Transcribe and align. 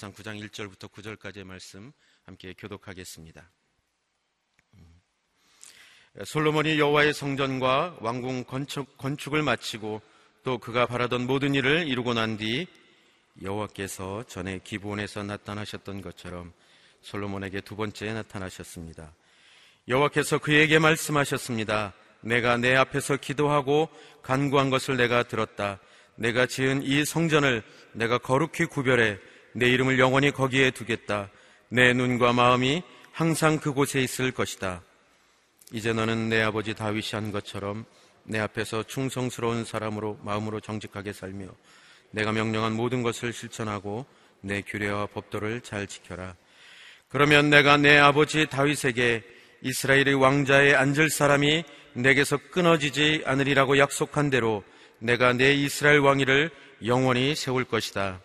열왕기상 0.00 0.12
9장 0.12 0.48
1절부터 0.48 0.90
9절까지의 0.90 1.44
말씀 1.44 1.92
함께 2.24 2.54
교독하겠습니다. 2.56 3.50
음. 4.74 5.00
솔로몬이 6.24 6.78
여호와의 6.78 7.12
성전과 7.12 7.98
왕궁 8.00 8.44
건축, 8.44 8.96
건축 8.96 9.34
을 9.34 9.42
마치고 9.42 10.00
또 10.42 10.58
그가 10.58 10.86
바라던 10.86 11.26
모든 11.26 11.54
일을 11.54 11.86
이루고 11.86 12.14
난 12.14 12.38
뒤 12.38 12.66
여호와께서 13.42 14.24
전에 14.24 14.60
기브온에서 14.64 15.22
나타나셨던 15.22 16.00
것처럼 16.00 16.52
솔로몬에게 17.02 17.60
두 17.60 17.76
번째 17.76 18.12
나타나셨습니다. 18.14 19.12
여호와께서 19.88 20.38
그에게 20.38 20.78
말씀하셨습니다. 20.78 21.92
내가 22.22 22.56
내 22.56 22.74
앞에서 22.74 23.16
기도하고 23.16 23.88
간구한 24.22 24.70
것을 24.70 24.96
내가 24.96 25.22
들었다. 25.24 25.78
내가 26.16 26.46
지은 26.46 26.82
이 26.82 27.04
성전을 27.04 27.62
내가 27.92 28.18
거룩히 28.18 28.66
구별해 28.66 29.18
내 29.52 29.68
이름을 29.68 29.98
영원히 29.98 30.30
거기에 30.30 30.70
두겠다. 30.70 31.30
내 31.68 31.92
눈과 31.92 32.32
마음이 32.32 32.82
항상 33.12 33.58
그곳에 33.58 34.00
있을 34.00 34.32
것이다. 34.32 34.82
이제 35.72 35.92
너는 35.92 36.28
내 36.28 36.42
아버지 36.42 36.74
다윗이 36.74 37.10
한 37.12 37.32
것처럼 37.32 37.84
내 38.24 38.38
앞에서 38.38 38.82
충성스러운 38.84 39.64
사람으로 39.64 40.18
마음으로 40.22 40.60
정직하게 40.60 41.12
살며 41.12 41.46
내가 42.10 42.32
명령한 42.32 42.72
모든 42.72 43.02
것을 43.02 43.32
실천하고 43.32 44.06
내 44.40 44.62
규례와 44.62 45.06
법도를 45.06 45.60
잘 45.60 45.86
지켜라. 45.86 46.34
그러면 47.08 47.50
내가 47.50 47.76
내 47.76 47.98
아버지 47.98 48.46
다윗에게 48.46 49.22
이스라엘의 49.62 50.14
왕자에 50.14 50.74
앉을 50.74 51.10
사람이 51.10 51.64
내게서 51.94 52.38
끊어지지 52.50 53.22
않으리라고 53.26 53.78
약속한 53.78 54.30
대로 54.30 54.64
내가 54.98 55.32
내 55.32 55.52
이스라엘 55.52 55.98
왕위를 55.98 56.50
영원히 56.84 57.34
세울 57.34 57.64
것이다. 57.64 58.20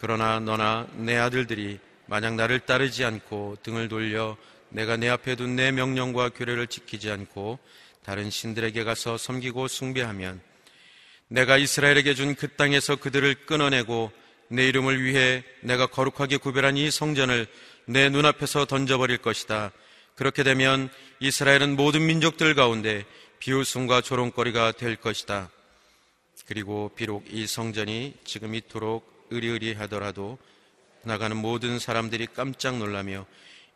그러나 0.00 0.40
너나 0.40 0.88
내 0.94 1.16
아들들이 1.18 1.78
만약 2.06 2.34
나를 2.34 2.60
따르지 2.60 3.04
않고 3.04 3.58
등을 3.62 3.88
돌려 3.88 4.36
내가 4.70 4.96
내 4.96 5.08
앞에 5.08 5.36
둔 5.36 5.56
내 5.56 5.72
명령과 5.72 6.30
규례를 6.30 6.68
지키지 6.68 7.10
않고 7.10 7.58
다른 8.02 8.30
신들에게 8.30 8.82
가서 8.84 9.18
섬기고 9.18 9.68
숭배하면 9.68 10.40
내가 11.28 11.58
이스라엘에게 11.58 12.14
준 12.14 12.34
그 12.34 12.48
땅에서 12.48 12.96
그들을 12.96 13.46
끊어내고 13.46 14.10
내 14.48 14.66
이름을 14.68 15.04
위해 15.04 15.44
내가 15.60 15.86
거룩하게 15.86 16.38
구별한 16.38 16.76
이 16.78 16.90
성전을 16.90 17.46
내 17.84 18.08
눈앞에서 18.08 18.64
던져버릴 18.64 19.18
것이다. 19.18 19.70
그렇게 20.16 20.42
되면 20.42 20.88
이스라엘은 21.20 21.76
모든 21.76 22.06
민족들 22.06 22.54
가운데 22.54 23.04
비웃음과 23.38 24.00
조롱거리가 24.00 24.72
될 24.72 24.96
것이다. 24.96 25.50
그리고 26.46 26.90
비록 26.96 27.24
이 27.30 27.46
성전이 27.46 28.14
지금 28.24 28.54
이토록 28.54 29.09
의리의리하더라도 29.30 30.38
나가는 31.02 31.36
모든 31.36 31.78
사람들이 31.78 32.26
깜짝 32.34 32.78
놀라며 32.78 33.26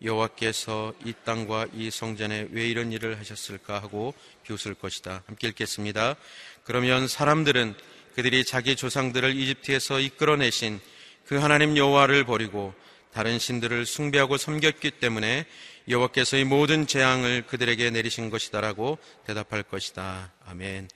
여호와께서 0.02 0.92
이 1.05 1.14
땅과 1.24 1.69
이 1.74 1.91
성전에 1.91 2.48
왜 2.50 2.69
이런 2.69 2.92
일을 2.92 3.19
하셨을까 3.19 3.80
하고 3.80 4.14
비웃을 4.42 4.75
것이다. 4.75 5.22
함께 5.27 5.48
읽겠습니다. 5.48 6.16
그러면 6.64 7.08
사람들은 7.08 7.75
그들이 8.14 8.44
자기 8.44 8.77
조상들을 8.77 9.34
이집트에서 9.34 10.00
이끌어내신 10.00 10.80
그 11.27 11.36
하나님 11.36 11.77
여호와를 11.77 12.25
버리고 12.25 12.75
다른 13.12 13.38
신들을 13.38 13.86
숭배하고 13.86 14.36
섬겼기 14.36 14.92
때문에 14.92 15.47
여호와께서 15.88 16.36
이 16.36 16.44
모든 16.44 16.86
재앙을 16.86 17.42
그들에게 17.47 17.91
내리신 17.91 18.30
것이다라고 18.30 18.98
대답할 19.27 19.62
것이다. 19.62 20.32
아멘. 20.47 20.88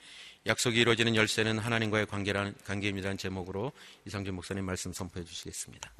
약속이 0.49 0.79
이루어지는 0.79 1.15
열쇠는 1.15 1.59
하나님과의 1.59 2.07
관계라는, 2.07 2.55
관계입니다는 2.65 3.19
제목으로 3.19 3.71
이상준 4.07 4.33
목사님 4.33 4.65
말씀 4.65 4.91
선포해 4.91 5.23
주시겠습니다. 5.23 5.91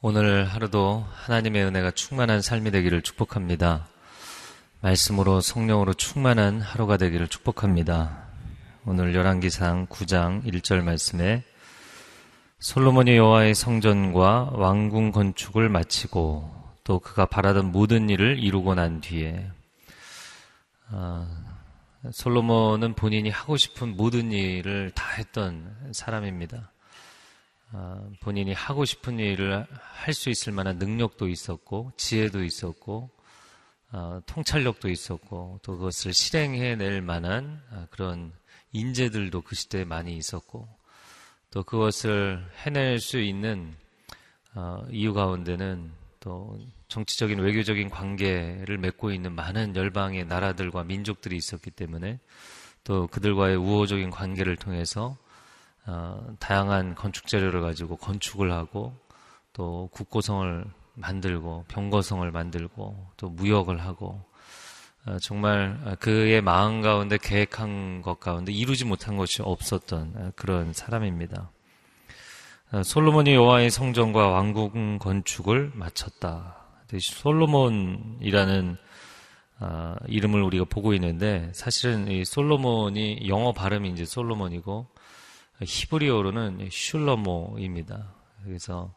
오늘 0.00 0.46
하루도 0.46 1.06
하나님의 1.12 1.64
은혜가 1.64 1.90
충만한 1.90 2.40
삶이 2.40 2.70
되기를 2.70 3.02
축복합니다. 3.02 3.88
말씀으로 4.80 5.42
성령으로 5.42 5.92
충만한 5.92 6.62
하루가 6.62 6.96
되기를 6.96 7.28
축복합니다. 7.28 8.28
오늘 8.86 9.14
열왕기상 9.14 9.88
9장 9.88 10.42
1절 10.44 10.82
말씀에 10.82 11.42
솔로몬이 12.58 13.16
여호와의 13.16 13.54
성전과 13.54 14.52
왕궁 14.54 15.12
건축을 15.12 15.68
마치고 15.68 16.52
또 16.84 16.98
그가 17.00 17.26
바라던 17.26 17.70
모든 17.70 18.08
일을 18.08 18.42
이루고 18.42 18.74
난 18.74 19.00
뒤에 19.02 19.50
아, 20.88 21.28
솔로몬은 22.10 22.94
본인이 22.94 23.28
하고 23.28 23.56
싶은 23.56 23.96
모든 23.96 24.32
일을 24.32 24.90
다 24.92 25.06
했던 25.18 25.76
사람입니다. 25.92 26.72
아, 27.72 28.08
본인이 28.20 28.52
하고 28.54 28.84
싶은 28.84 29.18
일을 29.18 29.66
할 29.70 30.14
수 30.14 30.30
있을 30.30 30.52
만한 30.52 30.78
능력도 30.78 31.28
있었고 31.28 31.92
지혜도 31.96 32.42
있었고 32.42 33.10
어, 33.92 34.20
통찰력도 34.26 34.88
있었고 34.88 35.60
또 35.62 35.76
그것을 35.76 36.14
실행해낼 36.14 37.02
만한 37.02 37.60
아, 37.70 37.86
그런 37.90 38.32
인재들도 38.72 39.42
그 39.42 39.54
시대에 39.54 39.84
많이 39.84 40.16
있었고 40.16 40.68
또 41.56 41.62
그것을 41.62 42.46
해낼 42.66 43.00
수 43.00 43.18
있는 43.18 43.74
어, 44.54 44.84
이유 44.90 45.14
가운데는 45.14 45.90
또 46.20 46.58
정치적인 46.88 47.38
외교적인 47.38 47.88
관계를 47.88 48.76
맺고 48.76 49.10
있는 49.10 49.32
많은 49.32 49.74
열방의 49.74 50.26
나라들과 50.26 50.84
민족들이 50.84 51.34
있었기 51.34 51.70
때문에 51.70 52.18
또 52.84 53.06
그들과의 53.06 53.56
우호적인 53.56 54.10
관계를 54.10 54.56
통해서 54.56 55.16
어, 55.86 56.36
다양한 56.40 56.94
건축 56.94 57.26
재료를 57.26 57.62
가지고 57.62 57.96
건축을 57.96 58.52
하고 58.52 58.94
또 59.54 59.88
국고성을 59.92 60.62
만들고 60.92 61.64
병거성을 61.68 62.30
만들고 62.32 63.12
또 63.16 63.30
무역을 63.30 63.80
하고 63.80 64.08
어, 64.10 64.35
정말 65.20 65.96
그의 66.00 66.42
마음 66.42 66.82
가운데 66.82 67.16
계획한 67.16 68.02
것 68.02 68.18
가운데 68.18 68.52
이루지 68.52 68.84
못한 68.84 69.16
것이 69.16 69.40
없었던 69.42 70.32
그런 70.34 70.72
사람입니다. 70.72 71.50
어, 72.72 72.82
솔로몬이 72.82 73.32
여호와의 73.34 73.70
성전과 73.70 74.28
왕궁 74.28 74.98
건축을 74.98 75.70
마쳤다. 75.74 76.56
솔로몬이라는 76.98 78.76
어, 79.60 79.94
이름을 80.08 80.42
우리가 80.42 80.64
보고 80.64 80.92
있는데 80.94 81.50
사실은 81.54 82.08
이 82.08 82.24
솔로몬이 82.24 83.28
영어 83.28 83.52
발음이 83.52 83.90
이제 83.90 84.04
솔로몬이고 84.04 84.88
히브리어로는 85.62 86.68
슐러모입니다. 86.70 88.12
그래서 88.44 88.92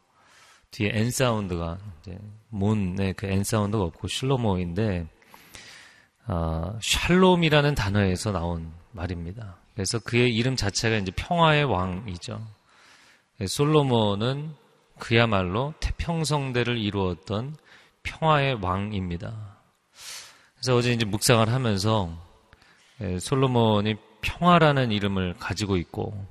뒤에 0.72 0.90
N 0.92 1.10
사운드가 1.10 1.78
이제 2.00 2.18
몬의 2.48 3.14
그 3.14 3.26
N 3.26 3.44
사운드가 3.44 3.84
없고 3.84 4.08
슐로모인데 4.08 5.06
어, 6.32 6.78
샬롬이라는 6.80 7.74
단어에서 7.74 8.30
나온 8.30 8.72
말입니다. 8.92 9.56
그래서 9.74 9.98
그의 9.98 10.32
이름 10.32 10.54
자체가 10.54 10.96
이제 10.98 11.10
평화의 11.16 11.64
왕이죠. 11.64 12.40
솔로몬은 13.48 14.54
그야말로 15.00 15.74
태평성대를 15.80 16.78
이루었던 16.78 17.56
평화의 18.04 18.58
왕입니다. 18.62 19.56
그래서 20.54 20.76
어제 20.76 20.92
이제 20.92 21.04
묵상을 21.04 21.48
하면서 21.48 22.16
예, 23.00 23.18
솔로몬이 23.18 23.96
평화라는 24.20 24.92
이름을 24.92 25.34
가지고 25.38 25.78
있고 25.78 26.26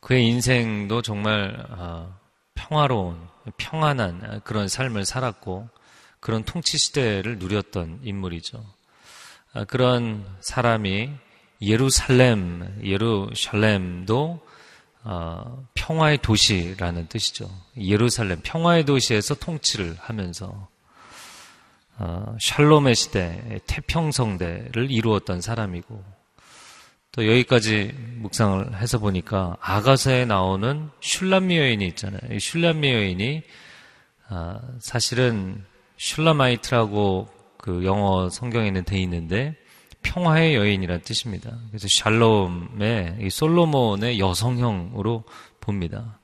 그의 0.00 0.26
인생도 0.26 1.00
정말 1.00 1.64
아, 1.70 2.18
평화로운, 2.54 3.18
평안한 3.56 4.42
그런 4.44 4.68
삶을 4.68 5.06
살았고 5.06 5.70
그런 6.22 6.44
통치 6.44 6.78
시대를 6.78 7.38
누렸던 7.38 7.98
인물이죠. 8.04 8.64
아, 9.54 9.64
그런 9.64 10.24
사람이 10.40 11.10
예루살렘, 11.60 12.78
예루살렘도 12.84 14.40
어, 15.02 15.66
평화의 15.74 16.18
도시라는 16.18 17.08
뜻이죠. 17.08 17.50
예루살렘, 17.76 18.38
평화의 18.40 18.84
도시에서 18.84 19.34
통치를 19.34 19.96
하면서 19.98 20.68
어, 21.98 22.36
샬롬의 22.40 22.94
시대, 22.94 23.58
태평성대를 23.66 24.92
이루었던 24.92 25.40
사람이고 25.40 26.04
또 27.10 27.26
여기까지 27.26 27.94
묵상을 28.18 28.80
해서 28.80 29.00
보니까 29.00 29.56
아가서에 29.60 30.24
나오는 30.24 30.88
슐람미 31.00 31.58
여인이 31.58 31.84
있잖아요. 31.88 32.20
이 32.30 32.38
슐람미 32.38 32.92
여인이 32.92 33.42
아, 34.28 34.60
사실은 34.78 35.64
슐라마이트라고 36.02 37.28
그 37.58 37.84
영어 37.84 38.28
성경에는 38.28 38.84
돼 38.84 38.98
있는데 39.02 39.54
평화의 40.02 40.56
여인이라는 40.56 41.02
뜻입니다. 41.02 41.56
그래서 41.68 41.86
샬롬의 41.88 43.18
이 43.20 43.30
솔로몬의 43.30 44.18
여성형으로 44.18 45.22
봅니다. 45.60 46.18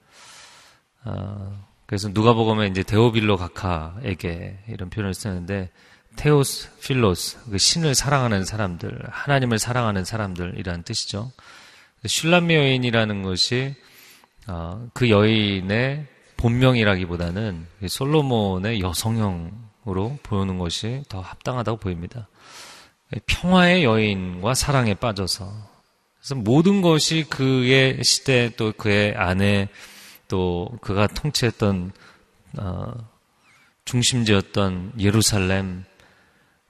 아, 1.04 1.62
그래서 1.86 2.12
누가 2.12 2.32
보면 2.32 2.72
이제 2.72 2.82
데오빌로 2.82 3.36
가카에게 3.36 4.58
이런 4.66 4.90
표현을 4.90 5.14
쓰는데 5.14 5.70
테오스 6.16 6.81
필로스 6.81 7.38
그 7.48 7.58
신을 7.58 7.94
사랑하는 7.94 8.44
사람들, 8.44 9.00
하나님을 9.08 9.60
사랑하는 9.60 10.04
사람들이라는 10.04 10.82
뜻이죠. 10.82 11.31
슐람미 12.04 12.52
여인이라는 12.52 13.22
것이 13.22 13.76
어, 14.48 14.88
그 14.92 15.08
여인의 15.08 16.08
본명이라기보다는 16.36 17.66
솔로몬의 17.86 18.81
여성형 18.81 19.68
으로 19.86 20.19
보는 20.22 20.58
것이 20.58 21.02
더 21.08 21.20
합당하다고 21.20 21.78
보입니다. 21.78 22.28
평화의 23.26 23.84
여인과 23.84 24.54
사랑에 24.54 24.94
빠져서 24.94 25.50
그래서 26.19 26.34
모든 26.34 26.82
것이 26.82 27.25
그의 27.28 28.02
시대 28.04 28.50
또 28.56 28.72
그의 28.72 29.14
아내 29.16 29.69
또 30.26 30.69
그가 30.82 31.06
통치했던 31.06 31.92
어, 32.58 32.92
중심지였던 33.84 34.94
예루살렘 34.98 35.84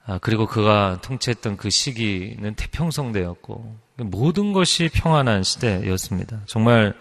아, 0.05 0.17
그리고 0.19 0.47
그가 0.47 0.99
통치했던 1.01 1.57
그 1.57 1.69
시기는 1.69 2.55
태평성대였고 2.55 3.77
모든 3.97 4.53
것이 4.53 4.89
평안한 4.91 5.43
시대였습니다. 5.43 6.41
정말 6.45 6.95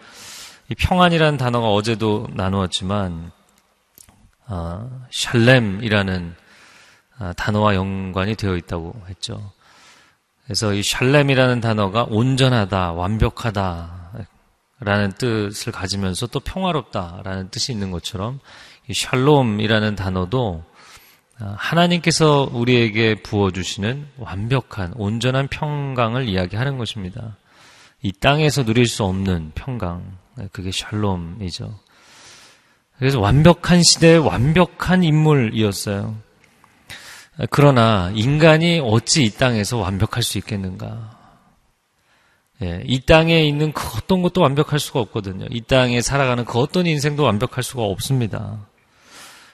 이 0.69 0.75
평안이라는 0.75 1.39
단어가 1.39 1.69
어제도 1.69 2.29
나누었지만 2.35 3.31
아, 4.49 4.89
샬렘이라는 5.11 6.35
아, 7.19 7.33
단어와 7.35 7.75
연관이 7.75 8.35
되어 8.35 8.57
있다고 8.57 8.95
했죠. 9.09 9.53
그래서 10.45 10.73
이 10.73 10.83
샬렘이라는 10.83 11.61
단어가 11.61 12.07
온전하다, 12.09 12.93
완벽하다 12.93 14.13
라는 14.81 15.13
뜻을 15.13 15.73
가지면서 15.73 16.29
또 16.29 16.41
평화롭다라는 16.41 17.51
뜻이 17.51 17.73
있는 17.73 17.91
것처럼 17.91 18.41
이 18.89 18.95
샬롬이라는 18.95 19.97
단어도 19.97 20.65
아, 21.41 21.55
하나님께서 21.59 22.49
우리에게 22.51 23.23
부어주시는 23.23 24.09
완벽한, 24.17 24.95
온전한 24.97 25.47
평강을 25.49 26.27
이야기하는 26.27 26.79
것입니다. 26.79 27.37
이 28.01 28.13
땅에서 28.13 28.65
누릴 28.65 28.87
수 28.87 29.05
없는 29.05 29.53
평강, 29.55 30.17
그게 30.53 30.71
샬롬이죠. 30.73 31.79
그래서 32.99 33.21
완벽한 33.21 33.83
시대의 33.83 34.19
완벽한 34.19 35.05
인물이었어요. 35.05 36.17
그러나 37.51 38.11
인간이 38.15 38.81
어찌 38.83 39.25
이 39.25 39.31
땅에서 39.31 39.79
완벽할 39.79 40.23
수 40.23 40.39
있겠는가? 40.39 41.17
예, 42.63 42.83
이 42.85 43.01
땅에 43.01 43.45
있는 43.45 43.73
그 43.73 43.87
어떤 43.97 44.23
것도 44.23 44.41
완벽할 44.41 44.81
수가 44.81 44.99
없거든요. 45.01 45.47
이 45.51 45.61
땅에 45.61 46.01
살아가는 46.01 46.45
그 46.45 46.59
어떤 46.59 46.87
인생도 46.87 47.23
완벽할 47.23 47.63
수가 47.63 47.85
없습니다. 47.85 48.67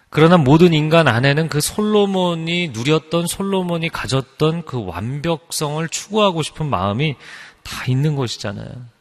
그러나 0.08 0.38
모든 0.38 0.72
인간 0.72 1.06
안에는 1.06 1.48
그 1.48 1.60
솔로몬이 1.60 2.68
누렸던 2.68 3.26
솔로몬이 3.26 3.90
가졌던 3.90 4.64
그 4.64 4.82
완벽성을 4.82 5.86
추구하고 5.88 6.42
싶은 6.42 6.70
마음이 6.70 7.16
다 7.62 7.84
있는 7.88 8.14
것이잖아요. 8.14 8.93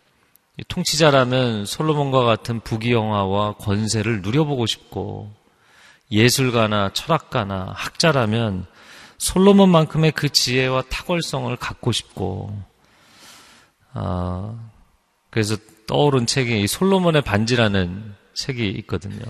통치자라면 0.67 1.65
솔로몬과 1.65 2.23
같은 2.23 2.59
부귀영화와 2.59 3.53
권세를 3.53 4.21
누려보고 4.21 4.65
싶고 4.65 5.33
예술가나 6.11 6.91
철학가나 6.93 7.73
학자라면 7.75 8.67
솔로몬만큼의 9.17 10.11
그 10.11 10.29
지혜와 10.29 10.83
탁월성을 10.89 11.55
갖고 11.55 11.91
싶고 11.91 12.55
아, 13.93 14.55
그래서 15.29 15.55
떠오른 15.87 16.25
책이 16.25 16.61
이 16.61 16.67
솔로몬의 16.67 17.23
반지라는 17.23 18.15
책이 18.33 18.69
있거든요. 18.79 19.23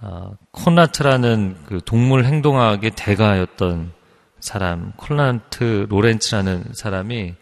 아, 0.00 0.30
콘라트라는 0.50 1.64
그 1.66 1.80
동물 1.84 2.24
행동학의 2.24 2.92
대가였던 2.96 3.92
사람, 4.40 4.92
콘라트 4.96 5.86
로렌츠라는 5.88 6.72
사람이 6.74 7.34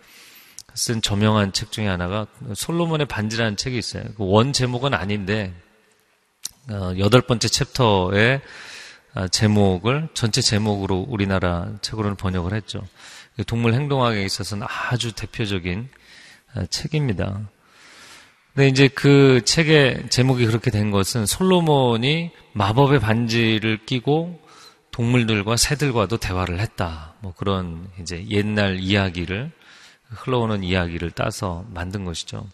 쓴 0.74 1.00
저명한 1.00 1.52
책 1.52 1.70
중에 1.70 1.86
하나가 1.86 2.26
솔로몬의 2.54 3.06
반지라는 3.06 3.56
책이 3.56 3.78
있어요. 3.78 4.02
그원 4.16 4.52
제목은 4.52 4.92
아닌데 4.94 5.52
어, 6.70 6.92
여덟 6.98 7.20
번째 7.20 7.48
챕터의 7.48 8.40
아, 9.14 9.28
제목을 9.28 10.08
전체 10.14 10.40
제목으로 10.40 11.06
우리나라 11.08 11.68
책으로는 11.82 12.16
번역을 12.16 12.52
했죠. 12.52 12.82
그 13.36 13.44
동물 13.44 13.74
행동학에 13.74 14.24
있어서는 14.24 14.66
아주 14.68 15.12
대표적인 15.12 15.88
아, 16.54 16.66
책입니다. 16.66 17.40
근데 18.54 18.68
이제 18.68 18.88
그 18.88 19.42
책의 19.44 20.10
제목이 20.10 20.46
그렇게 20.46 20.70
된 20.70 20.90
것은 20.90 21.26
솔로몬이 21.26 22.30
마법의 22.52 23.00
반지를 23.00 23.84
끼고 23.84 24.40
동물들과 24.90 25.56
새들과도 25.56 26.18
대화를 26.18 26.60
했다. 26.60 27.14
뭐 27.20 27.34
그런 27.36 27.88
이제 28.00 28.24
옛날 28.30 28.78
이야기를 28.78 29.52
흘러오는 30.08 30.62
이야기를 30.62 31.10
따서 31.10 31.64
만든 31.72 32.04
것이죠. 32.04 32.46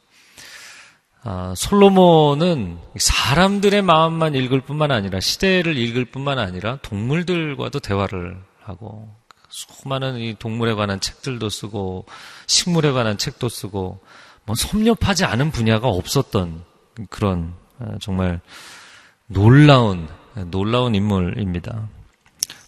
아, 1.22 1.52
솔로몬은 1.54 2.78
사람들의 2.96 3.82
마음만 3.82 4.34
읽을 4.34 4.62
뿐만 4.62 4.90
아니라 4.90 5.20
시대를 5.20 5.76
읽을 5.76 6.06
뿐만 6.06 6.38
아니라 6.38 6.78
동물들과도 6.82 7.80
대화를 7.80 8.38
하고 8.62 9.14
수많은 9.50 10.18
이 10.18 10.34
동물에 10.38 10.74
관한 10.74 11.00
책들도 11.00 11.48
쓰고 11.50 12.06
식물에 12.46 12.92
관한 12.92 13.18
책도 13.18 13.48
쓰고 13.48 14.00
뭐 14.46 14.54
섭렵하지 14.54 15.24
않은 15.24 15.50
분야가 15.50 15.88
없었던 15.88 16.64
그런 17.10 17.54
아, 17.78 17.96
정말 18.00 18.40
놀라운 19.26 20.08
놀라운 20.50 20.94
인물입니다. 20.94 21.88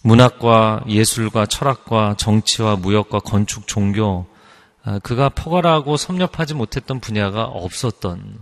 문학과 0.02 0.84
예술과 0.88 1.46
철학과 1.46 2.14
정치와 2.18 2.76
무역과 2.76 3.20
건축 3.20 3.66
종교 3.66 4.26
아, 4.26 4.31
그가 5.02 5.28
포괄하고 5.28 5.96
섭렵하지 5.96 6.54
못했던 6.54 7.00
분야가 7.00 7.44
없었던 7.44 8.38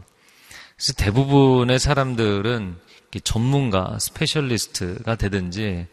그래서 0.77 0.93
대부분의 0.95 1.79
사람들은 1.79 2.77
전문가, 3.25 3.99
specialist가 3.99 5.17
되든지 5.17 5.87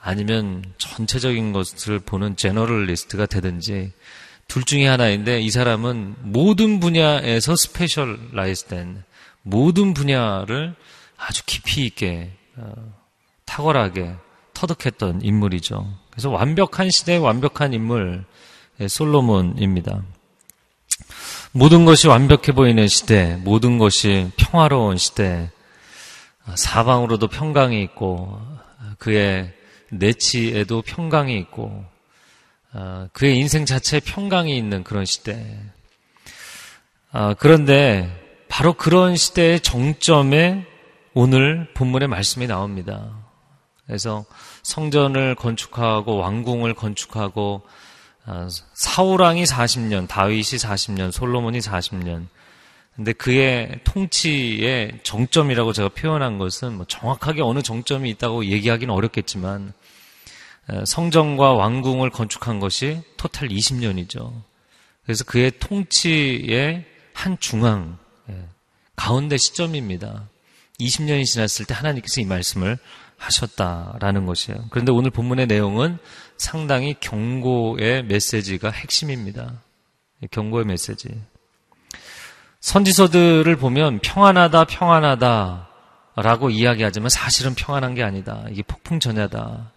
아니면 0.00 0.64
전체적인 0.76 1.52
것을 1.52 1.98
보는 1.98 2.36
generalist가 2.36 3.24
되든지 3.24 3.92
둘 4.48 4.64
중에 4.64 4.86
하나인데 4.86 5.40
이 5.40 5.50
사람은 5.50 6.16
모든 6.20 6.80
분야에서 6.80 7.56
specialized된 7.56 9.02
모든 9.40 9.94
분야를 9.94 10.74
아주 11.16 11.42
깊이 11.46 11.86
있게 11.86 12.32
어, 12.56 12.74
탁월하게 13.46 14.14
터득했던 14.52 15.22
인물이죠. 15.22 15.90
그래서 16.10 16.30
완벽한 16.30 16.90
시대의 16.90 17.18
완벽한 17.18 17.72
인물 17.72 18.24
예, 18.24 18.33
솔로몬입니다. 18.88 20.02
모든 21.52 21.84
것이 21.84 22.08
완벽해 22.08 22.52
보이는 22.54 22.88
시대, 22.88 23.36
모든 23.36 23.78
것이 23.78 24.30
평화로운 24.36 24.96
시대, 24.96 25.50
사방으로도 26.54 27.28
평강이 27.28 27.82
있고 27.84 28.40
그의 28.98 29.52
내치에도 29.90 30.82
평강이 30.82 31.38
있고 31.38 31.84
아, 32.72 33.08
그의 33.12 33.38
인생 33.38 33.66
자체에 33.66 34.00
평강이 34.00 34.56
있는 34.56 34.82
그런 34.82 35.04
시대. 35.04 35.60
아, 37.12 37.34
그런데 37.34 38.10
바로 38.48 38.72
그런 38.72 39.14
시대의 39.14 39.60
정점에 39.60 40.66
오늘 41.14 41.72
본문의 41.74 42.08
말씀이 42.08 42.48
나옵니다. 42.48 43.16
그래서 43.86 44.24
성전을 44.64 45.36
건축하고 45.36 46.16
왕궁을 46.16 46.74
건축하고 46.74 47.62
아, 47.64 47.83
사우랑이 48.72 49.44
40년, 49.44 50.08
다윗이 50.08 50.42
40년, 50.42 51.12
솔로몬이 51.12 51.58
40년. 51.58 52.26
근데 52.96 53.12
그의 53.12 53.80
통치의 53.84 55.00
정점이라고 55.02 55.72
제가 55.72 55.88
표현한 55.88 56.38
것은 56.38 56.76
뭐 56.76 56.86
정확하게 56.86 57.42
어느 57.42 57.60
정점이 57.60 58.08
있다고 58.10 58.46
얘기하기는 58.46 58.92
어렵겠지만 58.94 59.72
성전과 60.86 61.54
왕궁을 61.54 62.10
건축한 62.10 62.60
것이 62.60 63.02
토탈 63.16 63.48
20년이죠. 63.48 64.32
그래서 65.04 65.24
그의 65.24 65.52
통치의 65.58 66.84
한 67.12 67.36
중앙 67.38 67.98
예, 68.30 68.44
가운데 68.96 69.36
시점입니다. 69.36 70.28
20년이 70.80 71.26
지났을 71.26 71.66
때 71.66 71.74
하나님께서 71.74 72.20
이 72.20 72.24
말씀을 72.24 72.78
하셨다라는 73.16 74.26
것이에요. 74.26 74.64
그런데 74.70 74.92
오늘 74.92 75.10
본문의 75.10 75.46
내용은 75.46 75.98
상당히 76.36 76.94
경고의 77.00 78.04
메시지가 78.04 78.70
핵심입니다. 78.70 79.62
경고의 80.30 80.64
메시지. 80.64 81.08
선지서들을 82.60 83.56
보면 83.56 84.00
평안하다, 84.00 84.64
평안하다 84.64 85.68
라고 86.16 86.50
이야기하지만 86.50 87.08
사실은 87.10 87.54
평안한 87.54 87.94
게 87.94 88.02
아니다. 88.02 88.44
이게 88.50 88.62
폭풍전야다. 88.62 89.72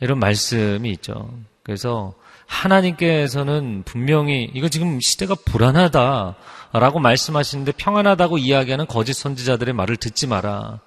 이런 0.00 0.18
말씀이 0.18 0.90
있죠. 0.92 1.38
그래서 1.62 2.14
하나님께서는 2.46 3.82
분명히 3.84 4.50
이거 4.54 4.68
지금 4.68 5.00
시대가 5.00 5.34
불안하다 5.34 6.36
라고 6.72 7.00
말씀하시는데 7.00 7.72
평안하다고 7.72 8.38
이야기하는 8.38 8.86
거짓 8.86 9.14
선지자들의 9.14 9.74
말을 9.74 9.96
듣지 9.96 10.26
마라. 10.26 10.80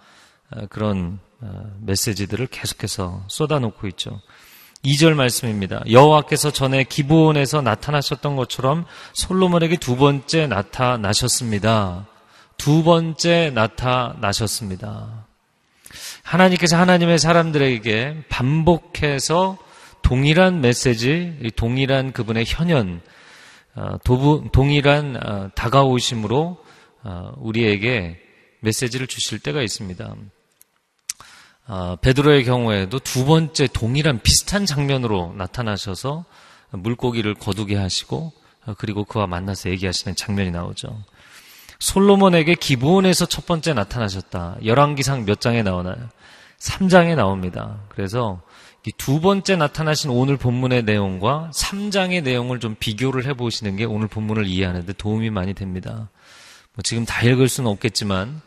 그런 0.69 1.19
어, 1.41 1.71
메시지들을 1.81 2.47
계속해서 2.47 3.23
쏟아놓고 3.27 3.87
있죠. 3.89 4.21
2절 4.83 5.13
말씀입니다. 5.13 5.83
여호와께서 5.89 6.51
전에 6.51 6.83
기브온에서 6.83 7.61
나타나셨던 7.61 8.35
것처럼 8.35 8.85
솔로몬에게 9.13 9.77
두 9.77 9.97
번째 9.97 10.47
나타나셨습니다. 10.47 12.07
두 12.57 12.83
번째 12.83 13.51
나타나셨습니다. 13.53 15.27
하나님께서 16.23 16.77
하나님의 16.77 17.19
사람들에게 17.19 18.25
반복해서 18.29 19.57
동일한 20.01 20.61
메시지, 20.61 21.51
동일한 21.55 22.13
그분의 22.13 22.45
현현, 22.47 23.01
어, 23.75 23.97
동일한 24.51 25.17
어, 25.21 25.49
다가오심으로 25.55 26.57
어, 27.03 27.31
우리에게 27.37 28.19
메시지를 28.61 29.07
주실 29.07 29.39
때가 29.39 29.61
있습니다. 29.61 30.15
베드로의 32.01 32.45
경우에도 32.45 32.99
두 32.99 33.25
번째 33.25 33.67
동일한 33.67 34.19
비슷한 34.21 34.65
장면으로 34.65 35.33
나타나셔서 35.37 36.25
물고기를 36.71 37.35
거두게 37.35 37.75
하시고 37.75 38.31
그리고 38.77 39.03
그와 39.03 39.27
만나서 39.27 39.69
얘기하시는 39.69 40.15
장면이 40.15 40.51
나오죠. 40.51 41.03
솔로몬에게 41.79 42.55
기브온에서 42.55 43.25
첫 43.25 43.45
번째 43.45 43.73
나타나셨다. 43.73 44.57
열왕기상 44.65 45.25
몇 45.25 45.39
장에 45.39 45.63
나오나요? 45.63 46.09
3장에 46.59 47.15
나옵니다. 47.15 47.81
그래서 47.89 48.41
두 48.97 49.21
번째 49.21 49.55
나타나신 49.55 50.09
오늘 50.09 50.37
본문의 50.37 50.83
내용과 50.83 51.51
3장의 51.53 52.23
내용을 52.23 52.59
좀 52.59 52.75
비교를 52.79 53.25
해보시는 53.27 53.75
게 53.75 53.85
오늘 53.85 54.07
본문을 54.07 54.47
이해하는데 54.47 54.93
도움이 54.93 55.29
많이 55.29 55.53
됩니다. 55.53 56.09
뭐 56.73 56.81
지금 56.83 57.05
다 57.05 57.21
읽을 57.21 57.47
수는 57.47 57.69
없겠지만, 57.69 58.41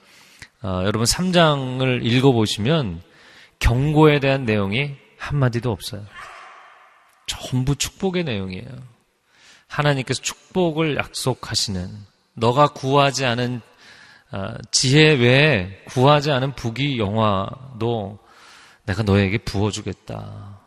어, 0.63 0.83
여러분 0.85 1.05
3장을 1.05 2.05
읽어보시면 2.05 3.03
경고에 3.63 4.19
대한 4.19 4.45
내용이 4.45 4.91
한마디도 5.19 5.71
없어요. 5.71 6.05
전부 7.27 7.77
축복의 7.77 8.25
내용이에요. 8.25 8.67
하나님께서 9.69 10.21
축복을 10.21 10.97
약속하시는, 10.97 11.89
너가 12.35 12.69
구하지 12.69 13.25
않은 13.25 13.61
어, 14.33 14.55
지혜 14.71 15.13
외에 15.13 15.85
구하지 15.89 16.33
않은 16.33 16.55
부귀 16.55 16.99
영화도 16.99 18.19
내가 18.85 19.03
너에게 19.03 19.39
부어주겠다. 19.39 20.59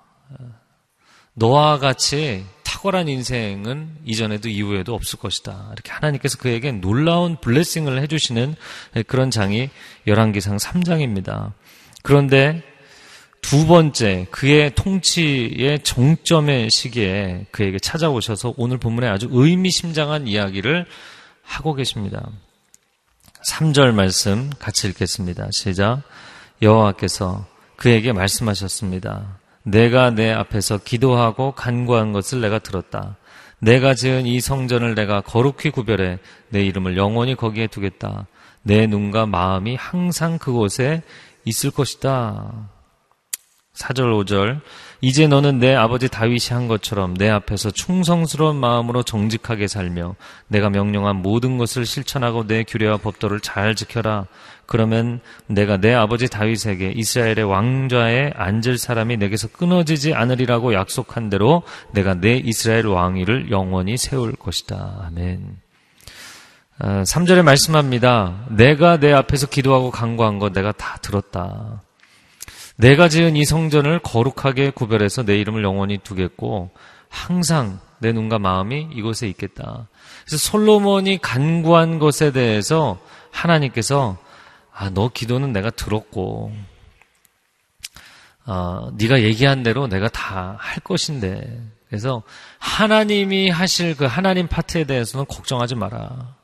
너와 1.33 1.79
같이 1.79 2.45
탁월한 2.63 3.09
인생은 3.09 3.97
이전에도 4.05 4.49
이후에도 4.49 4.93
없을 4.93 5.19
것이다. 5.19 5.69
이렇게 5.73 5.91
하나님께서 5.91 6.37
그에게 6.37 6.71
놀라운 6.71 7.35
블레싱을 7.41 8.01
해주시는 8.03 8.55
그런 9.07 9.31
장이 9.31 9.69
열왕기상 10.07 10.57
3장입니다. 10.57 11.51
그런데 12.03 12.63
두 13.47 13.67
번째 13.67 14.25
그의 14.31 14.73
통치의 14.73 15.83
정점의 15.83 16.71
시기에 16.71 17.45
그에게 17.51 17.77
찾아오셔서 17.77 18.55
오늘 18.57 18.79
본문에 18.79 19.07
아주 19.07 19.27
의미심장한 19.29 20.27
이야기를 20.27 20.87
하고 21.43 21.75
계십니다. 21.75 22.27
3절 23.47 23.93
말씀 23.93 24.49
같이 24.57 24.87
읽겠습니다. 24.87 25.49
시작. 25.51 26.01
여호와께서 26.63 27.45
그에게 27.75 28.13
말씀하셨습니다. 28.13 29.37
내가 29.61 30.09
내 30.09 30.31
앞에서 30.31 30.79
기도하고 30.79 31.51
간구한 31.51 32.13
것을 32.13 32.41
내가 32.41 32.57
들었다. 32.57 33.15
내가 33.59 33.93
지은 33.93 34.25
이 34.25 34.41
성전을 34.41 34.95
내가 34.95 35.21
거룩히 35.21 35.69
구별해 35.69 36.17
내 36.49 36.65
이름을 36.65 36.97
영원히 36.97 37.35
거기에 37.35 37.67
두겠다. 37.67 38.25
내 38.63 38.87
눈과 38.87 39.27
마음이 39.27 39.75
항상 39.75 40.39
그곳에 40.39 41.03
있을 41.45 41.69
것이다. 41.69 42.73
4절, 43.75 44.25
5절. 44.25 44.61
이제 45.01 45.27
너는 45.27 45.59
내 45.59 45.75
아버지 45.75 46.07
다윗이 46.09 46.47
한 46.49 46.67
것처럼 46.67 47.15
내 47.15 47.29
앞에서 47.29 47.69
충성스러운 47.69 48.55
마음으로 48.55 49.03
정직하게 49.03 49.67
살며 49.67 50.15
내가 50.47 50.69
명령한 50.69 51.17
모든 51.17 51.57
것을 51.57 51.85
실천하고 51.85 52.47
내 52.47 52.63
규례와 52.63 52.97
법도를 52.97 53.41
잘 53.41 53.75
지켜라. 53.75 54.25
그러면 54.65 55.19
내가 55.47 55.77
내 55.77 55.93
아버지 55.93 56.27
다윗에게 56.27 56.93
이스라엘의 56.95 57.43
왕좌에 57.43 58.31
앉을 58.35 58.77
사람이 58.77 59.17
내게서 59.17 59.49
끊어지지 59.49 60.13
않으리라고 60.13 60.73
약속한 60.73 61.29
대로 61.29 61.61
내가 61.91 62.15
내 62.15 62.37
이스라엘 62.37 62.87
왕위를 62.87 63.51
영원히 63.51 63.97
세울 63.97 64.33
것이다. 64.33 65.03
아멘. 65.07 65.57
3절에 66.79 67.39
아, 67.39 67.43
말씀합니다. 67.43 68.47
내가 68.49 68.97
내 68.97 69.13
앞에서 69.13 69.47
기도하고 69.47 69.91
간구한 69.91 70.39
거 70.39 70.49
내가 70.49 70.71
다 70.71 70.97
들었다. 71.01 71.84
내가 72.77 73.07
지은 73.09 73.35
이 73.35 73.45
성전을 73.45 73.99
거룩하게 73.99 74.71
구별해서 74.71 75.23
내 75.23 75.37
이름을 75.37 75.63
영원히 75.63 75.97
두겠고 75.97 76.71
항상 77.09 77.79
내 77.99 78.11
눈과 78.11 78.39
마음이 78.39 78.89
이곳에 78.93 79.27
있겠다. 79.29 79.87
그래서 80.25 80.37
솔로몬이 80.51 81.17
간구한 81.21 81.99
것에 81.99 82.31
대해서 82.31 82.99
하나님께서 83.31 84.17
아, 84.73 84.89
너 84.89 85.09
기도는 85.09 85.53
내가 85.53 85.69
들었고 85.69 86.51
어, 88.45 88.89
네가 88.93 89.21
얘기한 89.21 89.63
대로 89.63 89.87
내가 89.87 90.09
다 90.09 90.57
할 90.59 90.79
것인데 90.83 91.61
그래서 91.87 92.23
하나님이 92.59 93.49
하실 93.49 93.95
그 93.95 94.05
하나님 94.05 94.47
파트에 94.47 94.83
대해서는 94.83 95.25
걱정하지 95.27 95.75
마라. 95.75 96.35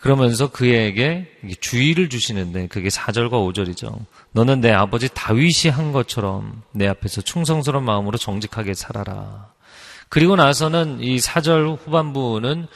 그러면서 0.00 0.50
그에게 0.50 1.30
주의를 1.60 2.08
주시는데 2.08 2.66
그게 2.66 2.88
4절과 2.88 3.30
5절이죠. 3.30 3.96
너는 4.32 4.60
내 4.60 4.72
아버지 4.72 5.08
다윗이 5.08 5.70
한 5.70 5.92
것처럼 5.92 6.62
내 6.72 6.88
앞에서 6.88 7.20
충성스러운 7.20 7.84
마음으로 7.84 8.18
정직하게 8.18 8.74
살아라. 8.74 9.48
그리고 10.08 10.34
나서는 10.36 11.00
이 11.00 11.18
4절 11.18 11.78
후반부는 11.84 12.66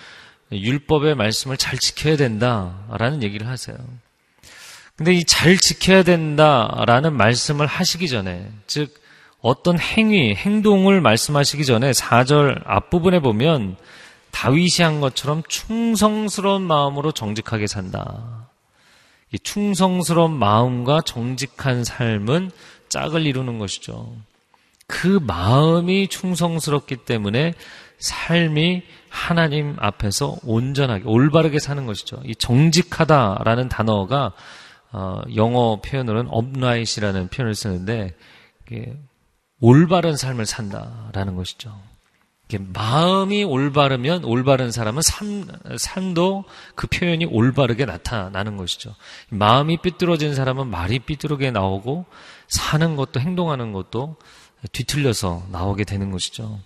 율법의 0.52 1.16
말씀을 1.16 1.56
잘 1.56 1.78
지켜야 1.78 2.16
된다라는 2.16 3.22
얘기를 3.22 3.48
하세요. 3.48 3.76
근데 4.96 5.14
이 5.14 5.24
잘 5.24 5.56
지켜야 5.56 6.02
된다라는 6.02 7.16
말씀을 7.16 7.66
하시기 7.66 8.08
전에 8.08 8.50
즉 8.66 8.94
어떤 9.40 9.78
행위, 9.78 10.34
행동을 10.34 11.00
말씀하시기 11.00 11.64
전에 11.64 11.92
4절 11.92 12.62
앞부분에 12.66 13.20
보면 13.20 13.76
다윗이 14.30 14.82
한 14.82 15.00
것처럼 15.00 15.42
충성스러운 15.48 16.62
마음으로 16.62 17.12
정직하게 17.12 17.66
산다. 17.66 18.48
이 19.32 19.38
충성스러운 19.38 20.32
마음과 20.32 21.02
정직한 21.02 21.84
삶은 21.84 22.50
짝을 22.88 23.26
이루는 23.26 23.58
것이죠. 23.58 24.14
그 24.86 25.20
마음이 25.22 26.08
충성스럽기 26.08 26.96
때문에 27.04 27.54
삶이 27.98 28.82
하나님 29.08 29.76
앞에서 29.78 30.38
온전하게 30.42 31.04
올바르게 31.06 31.58
사는 31.58 31.86
것이죠. 31.86 32.20
이 32.24 32.34
정직하다라는 32.34 33.68
단어가 33.68 34.32
어, 34.92 35.20
영어 35.36 35.80
표현으로는 35.80 36.30
upright이라는 36.32 37.28
표현을 37.28 37.54
쓰는데 37.54 38.14
올바른 39.60 40.16
삶을 40.16 40.46
산다라는 40.46 41.36
것이죠. 41.36 41.76
마음이 42.58 43.44
올바르면 43.44 44.24
올바른 44.24 44.70
사람은 44.70 45.02
삶, 45.02 45.46
삶도 45.76 46.44
그 46.74 46.86
표현이 46.86 47.26
올바르게 47.26 47.84
나타나는 47.84 48.56
것이죠. 48.56 48.94
마음이 49.28 49.78
삐뚤어진 49.78 50.34
사람은 50.34 50.68
말이 50.68 50.98
삐뚤게 50.98 51.50
나오고 51.50 52.06
사는 52.48 52.96
것도 52.96 53.20
행동하는 53.20 53.72
것도 53.72 54.16
뒤틀려서 54.72 55.46
나오게 55.50 55.84
되는 55.84 56.10
것이죠. 56.10 56.60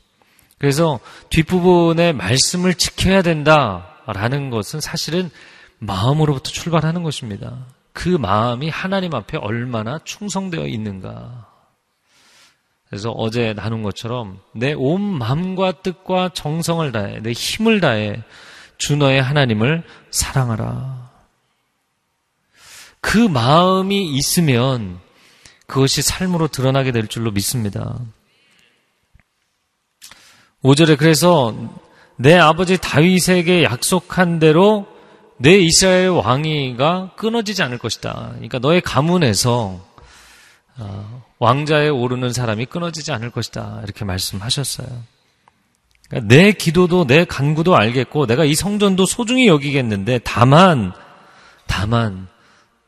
그래서 0.59 1.01
뒷부분에 1.31 2.13
말씀을 2.13 2.75
지켜야 2.75 3.23
된다라는 3.23 4.51
것은 4.51 4.81
사실은 4.81 5.31
마음으로부터 5.79 6.51
출발하는 6.51 7.03
것입니다. 7.03 7.67
그 7.93 8.09
마음이 8.09 8.69
하나님 8.69 9.15
앞에 9.15 9.37
얼마나 9.39 10.01
충성되어 10.05 10.67
있는가. 10.67 11.54
그래서 12.95 13.11
어제 13.11 13.55
나눈 13.55 13.83
것처럼 13.83 14.39
내 14.53 14.73
온 14.73 15.01
마음과 15.01 15.83
뜻과 15.83 16.31
정성을 16.33 16.93
다해 16.93 17.23
내 17.23 17.33
힘을 17.33 17.81
다해 17.81 18.23
주 18.79 18.95
너의 18.95 19.21
하나님을 19.21 19.83
사랑하라. 20.13 21.11
그 23.01 23.19
마음이 23.19 24.15
있으면 24.15 25.01
그것이 25.67 26.03
삶으로 26.03 26.47
드러나게 26.47 26.93
될 26.93 27.09
줄로 27.09 27.33
믿습니다. 27.33 27.99
5절에 30.63 30.97
그래서 30.97 31.53
내 32.15 32.39
아버지 32.39 32.79
다윗에게 32.79 33.65
약속한 33.65 34.39
대로 34.39 34.87
내 35.37 35.59
이스라엘 35.59 36.11
왕위가 36.11 37.15
끊어지지 37.17 37.61
않을 37.65 37.79
것이다. 37.79 38.29
그러니까 38.35 38.61
너의 38.61 38.81
가문에서 38.83 39.81
어, 39.81 39.94
왕자에 41.39 41.89
오르는 41.89 42.33
사람이 42.33 42.67
끊어지지 42.67 43.13
않을 43.13 43.31
것이다. 43.31 43.81
이렇게 43.85 44.05
말씀하셨어요. 44.05 44.89
그러니까 46.09 46.35
내 46.35 46.53
기도도 46.53 47.07
내 47.07 47.25
간구도 47.25 47.77
알겠고 47.77 48.27
내가 48.27 48.45
이 48.45 48.55
성전도 48.55 49.07
소중히 49.07 49.47
여기겠는데 49.47 50.21
다만 50.25 50.93
다만 51.67 52.29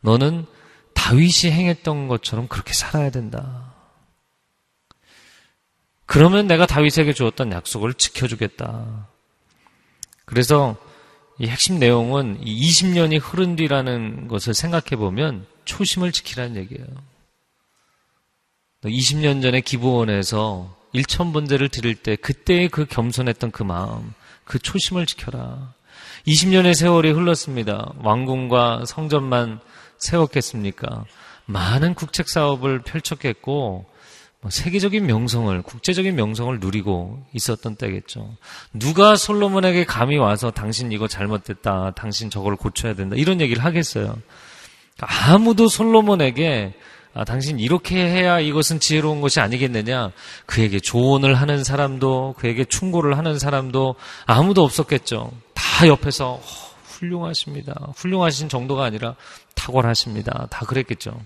너는 0.00 0.47
다윗이 0.95 1.52
행했던 1.52 2.09
것처럼 2.09 2.49
그렇게 2.49 2.73
살아야 2.73 3.11
된다. 3.11 3.73
그러면 6.07 6.47
내가 6.47 6.66
다윗에게 6.66 7.12
주었던 7.12 7.52
약속을 7.52 7.95
지켜주겠다. 7.95 9.09
그래서 10.25 10.76
이 11.38 11.47
핵심 11.49 11.78
내용은 11.78 12.40
20년이 12.40 13.21
흐른 13.21 13.57
뒤라는 13.57 14.28
것을 14.28 14.55
생각해 14.55 14.97
보면 14.97 15.47
초심을 15.64 16.12
지키라는 16.12 16.57
얘기예요. 16.57 16.87
20년 18.87 19.43
전에 19.43 19.61
기부원에서 19.61 20.75
1천 20.95 21.33
번제를 21.33 21.69
드릴 21.69 21.95
때 21.95 22.16
그때의 22.16 22.69
그 22.69 22.87
겸손했던 22.87 23.50
그 23.50 23.62
마음, 23.62 24.12
그 24.45 24.59
초심을 24.59 25.07
지켜라. 25.07 25.75
20년의 26.26 26.75
세월이 26.75 27.11
흘렀습니다. 27.11 27.93
왕궁과 28.02 28.85
성전만 28.87 29.61
세웠겠습니까? 29.99 31.05
많은 31.47 31.95
국책 31.95 32.28
사업을 32.28 32.83
펼쳤겠고 32.83 33.87
뭐 34.40 34.50
세계적인 34.50 35.07
명성을 35.07 35.62
국제적인 35.62 36.14
명성을 36.14 36.59
누리고 36.61 37.25
있었던 37.33 37.76
때겠죠. 37.76 38.37
누가 38.73 39.16
솔로몬에게 39.16 39.85
감히 39.85 40.19
와서 40.19 40.50
당신 40.50 40.93
이거 40.93 41.09
잘못됐다, 41.09 41.93
당신 41.97 42.31
저걸 42.31 42.57
고쳐야 42.57 42.95
된다 42.95 43.16
이런 43.16 43.40
얘기를 43.40 43.64
하겠어요. 43.64 44.19
아무도 45.00 45.69
솔로몬에게 45.69 46.75
아, 47.16 47.25
당신 47.25 47.58
이렇게 47.58 47.96
해야 47.96 48.40
이것은 48.40 48.78
지혜로운 48.78 49.23
것이 49.23 49.40
아니겠느냐? 49.40 50.12
그에게 50.44 50.78
조언을 50.78 51.35
하는 51.35 51.64
사람도, 51.64 52.35
그에게 52.37 52.66
충고를 52.66 53.16
하는 53.16 53.38
사람도 53.38 53.94
아무도 54.26 54.62
없었겠죠. 54.62 55.32
다 55.54 55.88
옆에서 55.88 56.32
어, 56.35 56.42
훌륭하십니다. 56.85 57.75
훌륭하신 57.96 58.50
정도가 58.50 58.85
아니라 58.85 59.16
탁월하십니다. 59.54 60.49
다 60.50 60.66
그랬겠죠. 60.66 61.18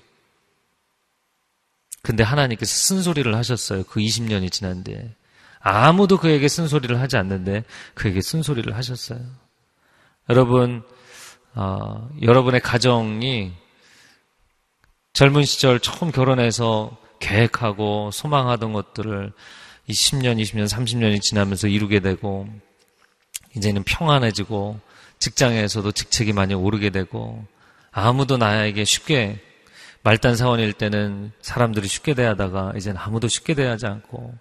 근데 2.02 2.23
하나님께서 2.23 2.73
쓴소리를 2.73 3.35
하셨어요. 3.35 3.82
그 3.82 3.99
20년이 3.99 4.52
지난데. 4.52 5.12
아무도 5.59 6.18
그에게 6.18 6.47
쓴소리를 6.47 7.00
하지 7.00 7.16
않는데 7.16 7.64
그에게 7.94 8.20
쓴소리를 8.20 8.76
하셨어요. 8.76 9.18
여러분, 10.28 10.85
어, 11.56 12.09
여러분의 12.23 12.61
가정이 12.61 13.60
젊은 15.12 15.45
시절 15.45 15.81
처음 15.81 16.12
결혼해서 16.12 16.97
계획하고 17.19 18.11
소망하던 18.12 18.73
것들을 18.73 19.33
20년, 19.88 20.40
20년, 20.40 20.69
30년이 20.69 21.21
지나면서 21.21 21.69
이루게 21.69 22.00
되고 22.00 22.49
이제는 23.57 23.83
평안해지고 23.85 24.79
직장에서도 25.19 25.93
직책이 25.93 26.33
많이 26.33 26.55
오르게 26.55 26.90
되고 26.90 27.45
아무도 27.90 28.37
나에게 28.37 28.85
쉽게 28.85 29.40
말단 30.02 30.37
사원일 30.37 30.73
때는 30.73 31.33
사람들이 31.43 31.87
쉽게 31.87 32.14
대하다가 32.14 32.73
이제는 32.76 32.99
아무도 32.99 33.29
쉽게 33.29 33.55
대하지 33.55 33.87
않고 33.87 34.33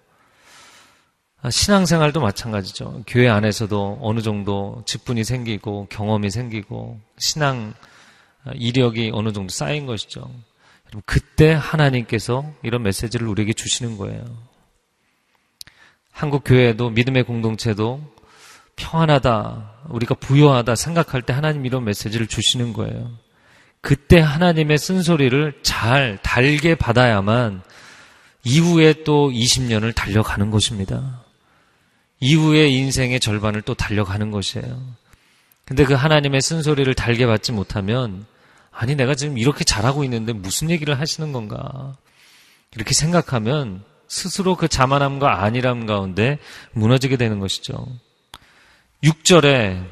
신앙생활도 1.48 2.20
마찬가지죠. 2.20 3.02
교회 3.06 3.28
안에서도 3.28 3.98
어느 4.00 4.20
정도 4.20 4.82
직분이 4.86 5.24
생기고 5.24 5.88
경험이 5.90 6.30
생기고 6.30 7.00
신앙 7.18 7.74
이력이 8.54 9.10
어느 9.12 9.32
정도 9.32 9.50
쌓인 9.50 9.86
것이죠. 9.86 10.30
그때 11.06 11.52
하나님께서 11.52 12.52
이런 12.62 12.82
메시지를 12.82 13.26
우리에게 13.28 13.52
주시는 13.52 13.96
거예요. 13.96 14.24
한국 16.10 16.42
교회도 16.44 16.90
믿음의 16.90 17.24
공동체도 17.24 18.00
평안하다, 18.76 19.86
우리가 19.88 20.14
부여하다 20.14 20.74
생각할 20.74 21.22
때 21.22 21.32
하나님 21.32 21.66
이런 21.66 21.84
메시지를 21.84 22.26
주시는 22.26 22.72
거예요. 22.72 23.10
그때 23.80 24.20
하나님의 24.20 24.78
쓴소리를 24.78 25.60
잘 25.62 26.18
달게 26.22 26.74
받아야만 26.74 27.62
이후에 28.44 29.04
또 29.04 29.30
20년을 29.30 29.94
달려가는 29.94 30.50
것입니다. 30.50 31.24
이후에 32.20 32.68
인생의 32.68 33.20
절반을 33.20 33.62
또 33.62 33.74
달려가는 33.74 34.30
것이에요. 34.30 34.82
근데 35.64 35.84
그 35.84 35.94
하나님의 35.94 36.42
쓴소리를 36.42 36.92
달게 36.94 37.26
받지 37.26 37.52
못하면 37.52 38.26
아니, 38.70 38.94
내가 38.94 39.14
지금 39.14 39.38
이렇게 39.38 39.64
잘하고 39.64 40.04
있는데 40.04 40.32
무슨 40.32 40.70
얘기를 40.70 40.98
하시는 40.98 41.32
건가? 41.32 41.96
이렇게 42.74 42.94
생각하면 42.94 43.82
스스로 44.08 44.56
그 44.56 44.68
자만함과 44.68 45.42
안일함 45.42 45.86
가운데 45.86 46.38
무너지게 46.72 47.16
되는 47.16 47.40
것이죠. 47.40 47.86
6절에 49.02 49.84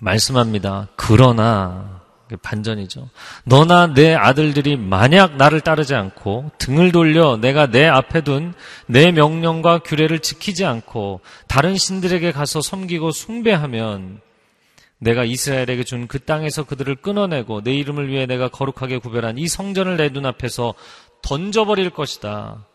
말씀합니다. 0.00 0.88
그러나, 0.96 2.00
반전이죠. 2.36 3.08
너나 3.44 3.92
내 3.92 4.14
아들들이 4.14 4.76
만약 4.76 5.36
나를 5.36 5.60
따르지 5.60 5.94
않고 5.94 6.52
등을 6.58 6.92
돌려 6.92 7.36
내가 7.36 7.66
내 7.66 7.86
앞에 7.86 8.20
둔 8.22 8.54
내 8.86 9.10
명령과 9.12 9.80
규례를 9.80 10.20
지키지 10.20 10.64
않고 10.64 11.20
다른 11.48 11.76
신들에게 11.76 12.30
가서 12.32 12.60
섬기고 12.60 13.10
숭배하면 13.10 14.20
내가 15.00 15.24
이스라엘에게 15.24 15.84
준 15.84 16.06
그 16.06 16.18
땅에서 16.18 16.64
그들을 16.64 16.96
끊어내고 16.96 17.62
내 17.62 17.72
이름을 17.74 18.08
위해 18.08 18.26
내가 18.26 18.48
거룩하게 18.48 18.98
구별한 18.98 19.38
이 19.38 19.48
성전을 19.48 19.96
내 19.96 20.10
눈앞에서 20.10 20.74
던져버릴 21.22 21.90
것이다. 21.90 22.66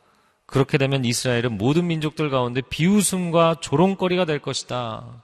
그렇게 0.45 0.77
되면 0.77 1.05
이스라엘은 1.05 1.57
모든 1.57 1.87
민족들 1.87 2.29
가운데 2.29 2.61
비웃음과 2.61 3.57
조롱거리가 3.61 4.25
될 4.25 4.39
것이다. 4.39 5.23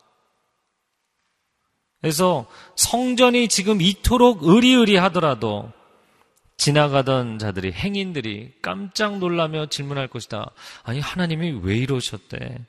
그래서 2.01 2.47
성전이 2.75 3.47
지금 3.47 3.81
이토록 3.81 4.43
의리의리 4.43 4.97
하더라도 4.97 5.71
지나가던 6.57 7.39
자들이 7.39 7.71
행인들이 7.71 8.53
깜짝 8.61 9.19
놀라며 9.19 9.67
질문할 9.67 10.07
것이다. 10.07 10.51
아니 10.83 10.99
하나님이 10.99 11.59
왜 11.63 11.77
이러셨대? 11.77 12.59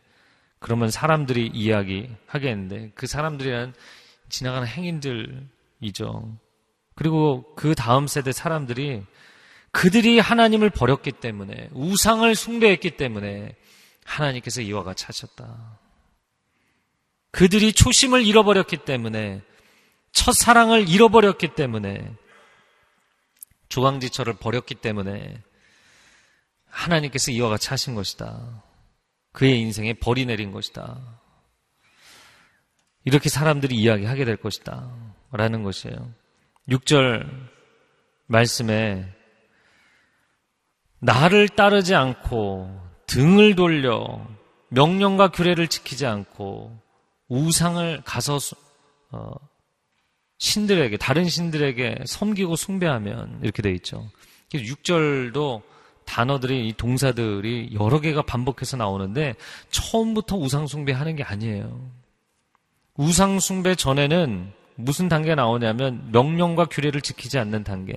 그러면 0.58 0.90
사람들이 0.90 1.50
이야기하겠는데 1.52 2.92
그 2.94 3.06
사람들이란 3.06 3.74
지나가는 4.32 4.66
행인들이죠. 4.66 6.38
그리고 6.94 7.54
그 7.54 7.74
다음 7.74 8.06
세대 8.06 8.32
사람들이 8.32 9.04
그들이 9.70 10.18
하나님을 10.18 10.70
버렸기 10.70 11.12
때문에 11.12 11.68
우상을 11.72 12.34
숭배했기 12.34 12.96
때문에 12.96 13.54
하나님께서 14.04 14.62
이와 14.62 14.82
같이 14.84 15.04
하셨다. 15.04 15.78
그들이 17.30 17.72
초심을 17.72 18.26
잃어버렸기 18.26 18.78
때문에 18.78 19.42
첫 20.12 20.32
사랑을 20.32 20.88
잃어버렸기 20.88 21.54
때문에 21.54 22.12
조강지처를 23.68 24.34
버렸기 24.34 24.76
때문에 24.76 25.42
하나님께서 26.68 27.30
이와 27.32 27.50
같이 27.50 27.68
하신 27.68 27.94
것이다. 27.94 28.62
그의 29.32 29.60
인생에 29.60 29.94
벌이 29.94 30.26
내린 30.26 30.52
것이다. 30.52 31.21
이렇게 33.04 33.28
사람들이 33.28 33.74
이야기하게 33.76 34.24
될 34.24 34.36
것이다. 34.36 34.90
라는 35.32 35.62
것이에요. 35.62 36.12
6절 36.68 37.26
말씀에 38.26 39.06
나를 41.00 41.48
따르지 41.48 41.94
않고 41.94 42.80
등을 43.06 43.56
돌려 43.56 44.24
명령과 44.68 45.28
규례를 45.32 45.68
지키지 45.68 46.06
않고 46.06 46.78
우상을 47.28 48.02
가서 48.04 48.38
어, 49.10 49.32
신들에게 50.38 50.96
다른 50.96 51.28
신들에게 51.28 52.04
섬기고 52.06 52.56
숭배하면 52.56 53.40
이렇게 53.42 53.62
돼 53.62 53.72
있죠. 53.72 54.08
6절도 54.50 55.62
단어들이 56.04 56.68
이 56.68 56.72
동사들이 56.72 57.70
여러 57.74 58.00
개가 58.00 58.22
반복해서 58.22 58.76
나오는데 58.76 59.34
처음부터 59.70 60.36
우상 60.36 60.66
숭배하는 60.66 61.16
게 61.16 61.22
아니에요. 61.22 61.90
우상숭배 62.96 63.74
전에는 63.74 64.52
무슨 64.76 65.08
단계가 65.08 65.34
나오냐면 65.34 66.10
명령과 66.12 66.66
규례를 66.66 67.00
지키지 67.00 67.38
않는 67.38 67.64
단계. 67.64 67.94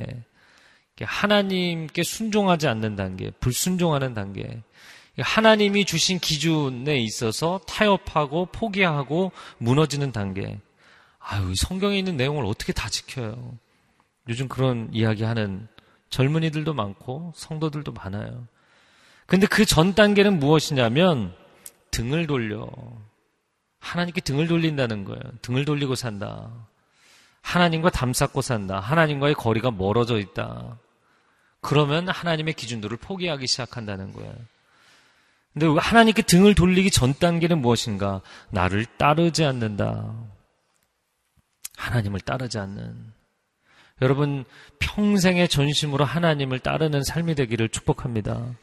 하나님께 1.01 2.03
순종하지 2.03 2.67
않는 2.67 2.95
단계, 2.95 3.31
불순종하는 3.39 4.13
단계. 4.13 4.61
하나님이 5.17 5.85
주신 5.85 6.19
기준에 6.19 6.97
있어서 6.99 7.59
타협하고 7.67 8.47
포기하고 8.47 9.31
무너지는 9.57 10.11
단계. 10.11 10.59
아유, 11.19 11.53
성경에 11.55 11.97
있는 11.97 12.17
내용을 12.17 12.45
어떻게 12.45 12.71
다 12.71 12.89
지켜요? 12.89 13.57
요즘 14.29 14.47
그런 14.47 14.89
이야기 14.91 15.23
하는 15.23 15.67
젊은이들도 16.09 16.73
많고 16.73 17.33
성도들도 17.35 17.91
많아요. 17.93 18.47
근데 19.25 19.47
그 19.47 19.65
전 19.65 19.95
단계는 19.95 20.39
무엇이냐면 20.39 21.33
등을 21.91 22.27
돌려. 22.27 22.69
하나님께 23.85 24.21
등을 24.21 24.47
돌린다는 24.47 25.05
거예요. 25.05 25.21
등을 25.43 25.63
돌리고 25.63 25.93
산다. 25.93 26.49
하나님과 27.41 27.91
담쌓고 27.91 28.41
산다. 28.41 28.79
하나님과의 28.79 29.35
거리가 29.35 29.69
멀어져 29.69 30.17
있다. 30.17 30.79
그러면 31.61 32.09
하나님의 32.09 32.55
기준들을 32.55 32.97
포기하기 32.97 33.45
시작한다는 33.45 34.11
거예요. 34.13 34.33
근데 35.53 35.67
하나님께 35.79 36.23
등을 36.23 36.55
돌리기 36.55 36.89
전 36.89 37.13
단계는 37.13 37.59
무엇인가? 37.59 38.21
나를 38.49 38.85
따르지 38.97 39.45
않는다. 39.45 40.15
하나님을 41.77 42.21
따르지 42.21 42.57
않는. 42.57 43.13
여러분, 44.01 44.45
평생의 44.79 45.47
전심으로 45.47 46.03
하나님을 46.05 46.59
따르는 46.59 47.03
삶이 47.03 47.35
되기를 47.35 47.69
축복합니다. 47.69 48.55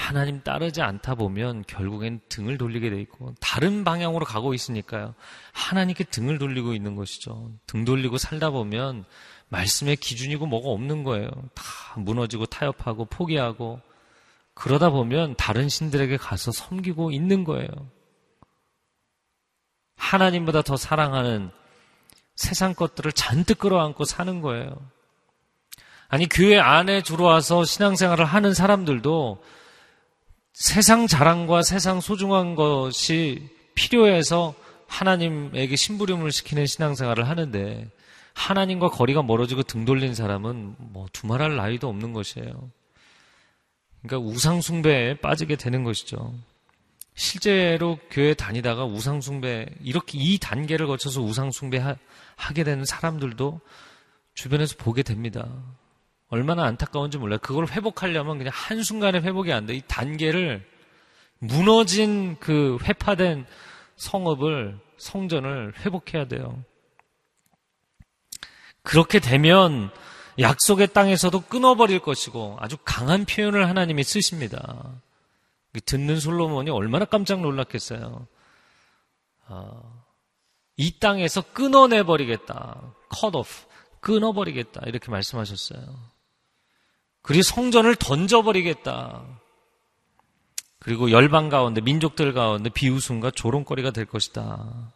하나님 0.00 0.40
따르지 0.40 0.80
않다 0.80 1.14
보면 1.14 1.62
결국엔 1.66 2.20
등을 2.30 2.56
돌리게 2.56 2.88
돼 2.88 3.00
있고 3.02 3.34
다른 3.38 3.84
방향으로 3.84 4.24
가고 4.24 4.54
있으니까요. 4.54 5.14
하나님께 5.52 6.04
등을 6.04 6.38
돌리고 6.38 6.72
있는 6.72 6.96
것이죠. 6.96 7.52
등 7.66 7.84
돌리고 7.84 8.16
살다 8.16 8.48
보면 8.48 9.04
말씀의 9.50 9.96
기준이고 9.96 10.46
뭐가 10.46 10.70
없는 10.70 11.04
거예요. 11.04 11.28
다 11.54 11.64
무너지고 11.96 12.46
타협하고 12.46 13.04
포기하고 13.04 13.80
그러다 14.54 14.88
보면 14.88 15.34
다른 15.36 15.68
신들에게 15.68 16.16
가서 16.16 16.50
섬기고 16.50 17.10
있는 17.10 17.44
거예요. 17.44 17.68
하나님보다 19.96 20.62
더 20.62 20.78
사랑하는 20.78 21.50
세상 22.36 22.74
것들을 22.74 23.12
잔뜩 23.12 23.58
끌어안고 23.58 24.04
사는 24.06 24.40
거예요. 24.40 24.74
아니, 26.08 26.26
교회 26.26 26.58
안에 26.58 27.02
들어와서 27.02 27.64
신앙생활을 27.64 28.24
하는 28.24 28.54
사람들도 28.54 29.42
세상 30.52 31.06
자랑과 31.06 31.62
세상 31.62 32.00
소중한 32.00 32.54
것이 32.54 33.48
필요해서 33.74 34.54
하나님에게 34.86 35.76
심부름을 35.76 36.32
시키는 36.32 36.66
신앙생활을 36.66 37.28
하는데 37.28 37.88
하나님과 38.34 38.88
거리가 38.90 39.22
멀어지고 39.22 39.62
등 39.62 39.84
돌린 39.84 40.14
사람은 40.14 40.76
뭐 40.78 41.06
두말할 41.12 41.56
나위도 41.56 41.88
없는 41.88 42.12
것이에요. 42.12 42.70
그러니까 44.02 44.30
우상숭배에 44.30 45.18
빠지게 45.20 45.56
되는 45.56 45.84
것이죠. 45.84 46.34
실제로 47.14 47.98
교회 48.10 48.34
다니다가 48.34 48.84
우상숭배, 48.84 49.66
이렇게 49.82 50.18
이 50.18 50.38
단계를 50.38 50.86
거쳐서 50.86 51.20
우상숭배 51.20 51.82
하게 52.36 52.64
되는 52.64 52.84
사람들도 52.84 53.60
주변에서 54.34 54.76
보게 54.78 55.02
됩니다. 55.02 55.46
얼마나 56.30 56.64
안타까운지 56.64 57.18
몰라요. 57.18 57.38
그걸 57.42 57.66
회복하려면 57.68 58.38
그냥 58.38 58.52
한순간에 58.54 59.18
회복이 59.20 59.52
안 59.52 59.66
돼. 59.66 59.74
이 59.74 59.82
단계를 59.86 60.64
무너진 61.40 62.38
그 62.38 62.78
회파된 62.82 63.46
성읍을, 63.96 64.78
성전을 64.96 65.74
회복해야 65.80 66.26
돼요. 66.26 66.62
그렇게 68.82 69.18
되면 69.18 69.90
약속의 70.38 70.88
땅에서도 70.92 71.40
끊어버릴 71.42 71.98
것이고 71.98 72.56
아주 72.60 72.76
강한 72.84 73.24
표현을 73.24 73.68
하나님이 73.68 74.04
쓰십니다. 74.04 75.02
듣는 75.84 76.20
솔로몬이 76.20 76.70
얼마나 76.70 77.04
깜짝 77.04 77.40
놀랐겠어요. 77.40 78.26
어, 79.48 80.04
이 80.76 80.98
땅에서 80.98 81.42
끊어내버리겠다. 81.52 82.94
cut 83.14 83.36
off. 83.36 83.66
끊어버리겠다. 84.00 84.82
이렇게 84.86 85.10
말씀하셨어요. 85.10 85.80
그리고 87.22 87.42
성전을 87.42 87.96
던져버리겠다. 87.96 89.24
그리고 90.78 91.10
열방 91.10 91.48
가운데, 91.50 91.80
민족들 91.80 92.32
가운데 92.32 92.70
비웃음과 92.70 93.32
조롱거리가 93.32 93.90
될 93.90 94.06
것이다. 94.06 94.92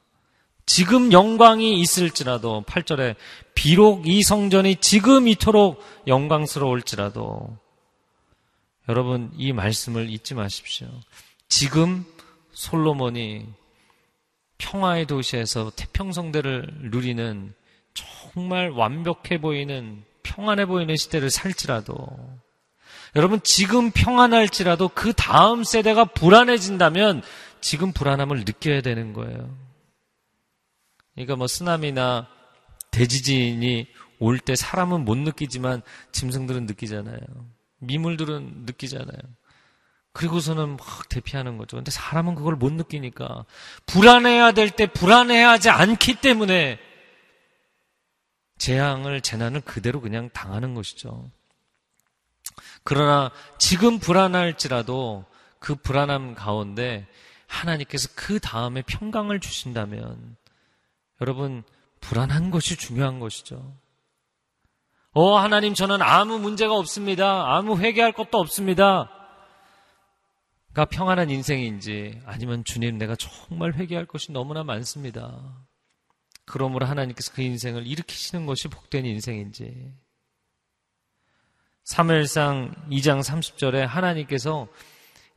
지금 0.66 1.12
영광이 1.12 1.78
있을지라도 1.80 2.64
8절에 2.66 3.16
비록 3.54 4.06
이 4.08 4.22
성전이 4.22 4.76
지금 4.76 5.28
이토록 5.28 5.82
영광스러울지라도 6.06 7.58
여러분 8.88 9.30
이 9.36 9.52
말씀을 9.52 10.10
잊지 10.10 10.34
마십시오. 10.34 10.88
지금 11.48 12.04
솔로몬이 12.52 13.46
평화의 14.58 15.06
도시에서 15.06 15.70
태평성대를 15.76 16.90
누리는 16.90 17.54
정말 17.92 18.70
완벽해 18.70 19.40
보이는 19.40 20.04
평안해 20.24 20.66
보이는 20.66 20.96
시대를 20.96 21.30
살지라도 21.30 21.94
여러분 23.14 23.40
지금 23.44 23.92
평안할지라도 23.92 24.88
그 24.88 25.12
다음 25.12 25.62
세대가 25.62 26.04
불안해진다면 26.04 27.22
지금 27.60 27.92
불안함을 27.92 28.38
느껴야 28.40 28.80
되는 28.80 29.12
거예요. 29.12 29.56
그러니까 31.14 31.36
뭐 31.36 31.46
쓰나미나 31.46 32.26
대지진이 32.90 33.86
올 34.18 34.38
때 34.38 34.56
사람은 34.56 35.04
못 35.04 35.16
느끼지만 35.16 35.82
짐승들은 36.12 36.66
느끼잖아요. 36.66 37.18
미물들은 37.78 38.64
느끼잖아요. 38.66 39.18
그리고서는 40.12 40.76
막 40.76 41.08
대피하는 41.08 41.58
거죠. 41.58 41.76
근데 41.76 41.90
사람은 41.90 42.34
그걸 42.36 42.54
못 42.54 42.72
느끼니까 42.72 43.44
불안해야 43.86 44.52
될 44.52 44.70
때 44.70 44.86
불안해하지 44.86 45.70
않기 45.70 46.16
때문에 46.20 46.78
재앙을 48.58 49.20
재난을 49.20 49.60
그대로 49.60 50.00
그냥 50.00 50.30
당하는 50.30 50.74
것이죠. 50.74 51.30
그러나 52.82 53.30
지금 53.58 53.98
불안할지라도 53.98 55.24
그 55.58 55.74
불안함 55.74 56.34
가운데 56.34 57.06
하나님께서 57.46 58.08
그 58.14 58.38
다음에 58.40 58.82
평강을 58.82 59.40
주신다면 59.40 60.36
여러분, 61.20 61.62
불안한 62.00 62.50
것이 62.50 62.76
중요한 62.76 63.20
것이죠. 63.20 63.74
어, 65.12 65.38
하나님, 65.38 65.74
저는 65.74 66.02
아무 66.02 66.38
문제가 66.38 66.74
없습니다. 66.74 67.54
아무 67.56 67.78
회개할 67.78 68.12
것도 68.12 68.38
없습니다. 68.38 69.10
가 70.74 70.84
평안한 70.84 71.30
인생인지, 71.30 72.20
아니면 72.26 72.64
주님, 72.64 72.98
내가 72.98 73.14
정말 73.14 73.74
회개할 73.74 74.06
것이 74.06 74.32
너무나 74.32 74.64
많습니다. 74.64 75.40
그러므로 76.46 76.86
하나님께서 76.86 77.32
그 77.32 77.42
인생을 77.42 77.86
일으키시는 77.86 78.46
것이 78.46 78.68
복된 78.68 79.06
인생인지. 79.06 79.92
3일상 81.84 82.88
2장 82.90 83.22
30절에 83.22 83.86
하나님께서 83.86 84.68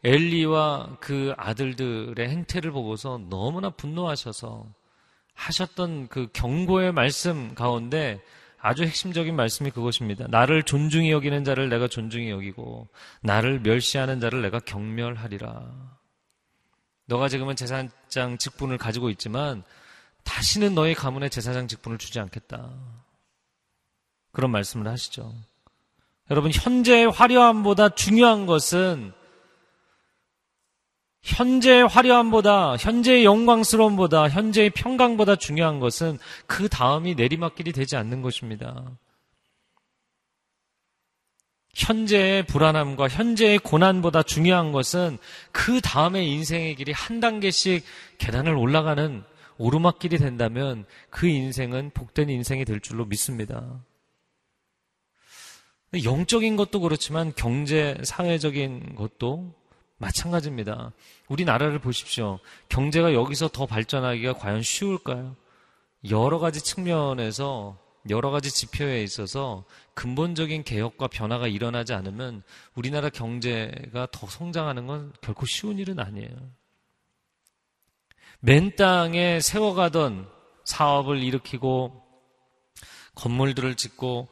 엘리와 0.03 0.97
그 0.99 1.33
아들들의 1.37 2.29
행태를 2.29 2.71
보고서 2.71 3.19
너무나 3.29 3.69
분노하셔서 3.69 4.65
하셨던 5.33 6.07
그 6.07 6.27
경고의 6.33 6.93
말씀 6.93 7.53
가운데 7.53 8.21
아주 8.59 8.83
핵심적인 8.83 9.35
말씀이 9.35 9.69
그것입니다. 9.71 10.27
나를 10.29 10.63
존중히 10.63 11.11
여기는 11.11 11.43
자를 11.43 11.69
내가 11.69 11.87
존중히 11.87 12.29
여기고 12.29 12.87
나를 13.21 13.59
멸시하는 13.59 14.19
자를 14.19 14.41
내가 14.41 14.59
경멸하리라. 14.59 15.97
너가 17.05 17.29
지금은 17.29 17.55
제사장 17.55 18.37
직분을 18.37 18.77
가지고 18.77 19.09
있지만 19.09 19.63
다시는 20.27 20.75
너의 20.75 20.93
가문에 20.93 21.29
제사장 21.29 21.67
직분을 21.67 21.97
주지 21.97 22.19
않겠다. 22.19 22.69
그런 24.31 24.51
말씀을 24.51 24.87
하시죠. 24.87 25.33
여러분 26.29 26.51
현재의 26.53 27.09
화려함보다 27.09 27.89
중요한 27.95 28.45
것은 28.45 29.13
현재의 31.23 31.87
화려함보다, 31.87 32.77
현재의 32.77 33.25
영광스러움보다, 33.25 34.29
현재의 34.29 34.69
평강보다 34.69 35.35
중요한 35.35 35.79
것은 35.79 36.19
그 36.45 36.69
다음이 36.69 37.15
내리막길이 37.15 37.71
되지 37.73 37.97
않는 37.97 38.21
것입니다. 38.21 38.85
현재의 41.73 42.45
불안함과 42.45 43.07
현재의 43.07 43.59
고난보다 43.59 44.23
중요한 44.23 44.71
것은 44.71 45.17
그 45.51 45.79
다음의 45.81 46.27
인생의 46.31 46.75
길이 46.75 46.91
한 46.91 47.19
단계씩 47.19 47.83
계단을 48.17 48.55
올라가는 48.55 49.23
오르막길이 49.57 50.17
된다면 50.17 50.85
그 51.09 51.27
인생은 51.27 51.91
복된 51.93 52.29
인생이 52.29 52.65
될 52.65 52.79
줄로 52.79 53.05
믿습니다. 53.05 53.83
영적인 56.03 56.57
것도 56.57 56.81
그렇지만 56.81 57.33
경제, 57.35 57.97
사회적인 58.03 58.95
것도 58.95 59.53
마찬가지입니다. 59.97 60.91
우리나라를 61.27 61.79
보십시오. 61.79 62.39
경제가 62.69 63.13
여기서 63.13 63.47
더 63.47 63.65
발전하기가 63.65 64.33
과연 64.33 64.61
쉬울까요? 64.61 65.35
여러 66.09 66.39
가지 66.39 66.61
측면에서 66.61 67.77
여러 68.09 68.29
가지 68.29 68.51
지표에 68.51 69.03
있어서 69.03 69.65
근본적인 69.93 70.63
개혁과 70.63 71.07
변화가 71.07 71.47
일어나지 71.47 71.93
않으면 71.93 72.43
우리나라 72.75 73.09
경제가 73.09 74.07
더 74.11 74.27
성장하는 74.27 74.87
건 74.87 75.13
결코 75.21 75.45
쉬운 75.45 75.77
일은 75.77 75.99
아니에요. 75.99 76.29
맨 78.39 78.76
땅에 78.76 79.39
세워가던 79.39 80.30
사업을 80.63 81.23
일으키고 81.23 82.04
건물들을 83.15 83.76
짓고 83.76 84.30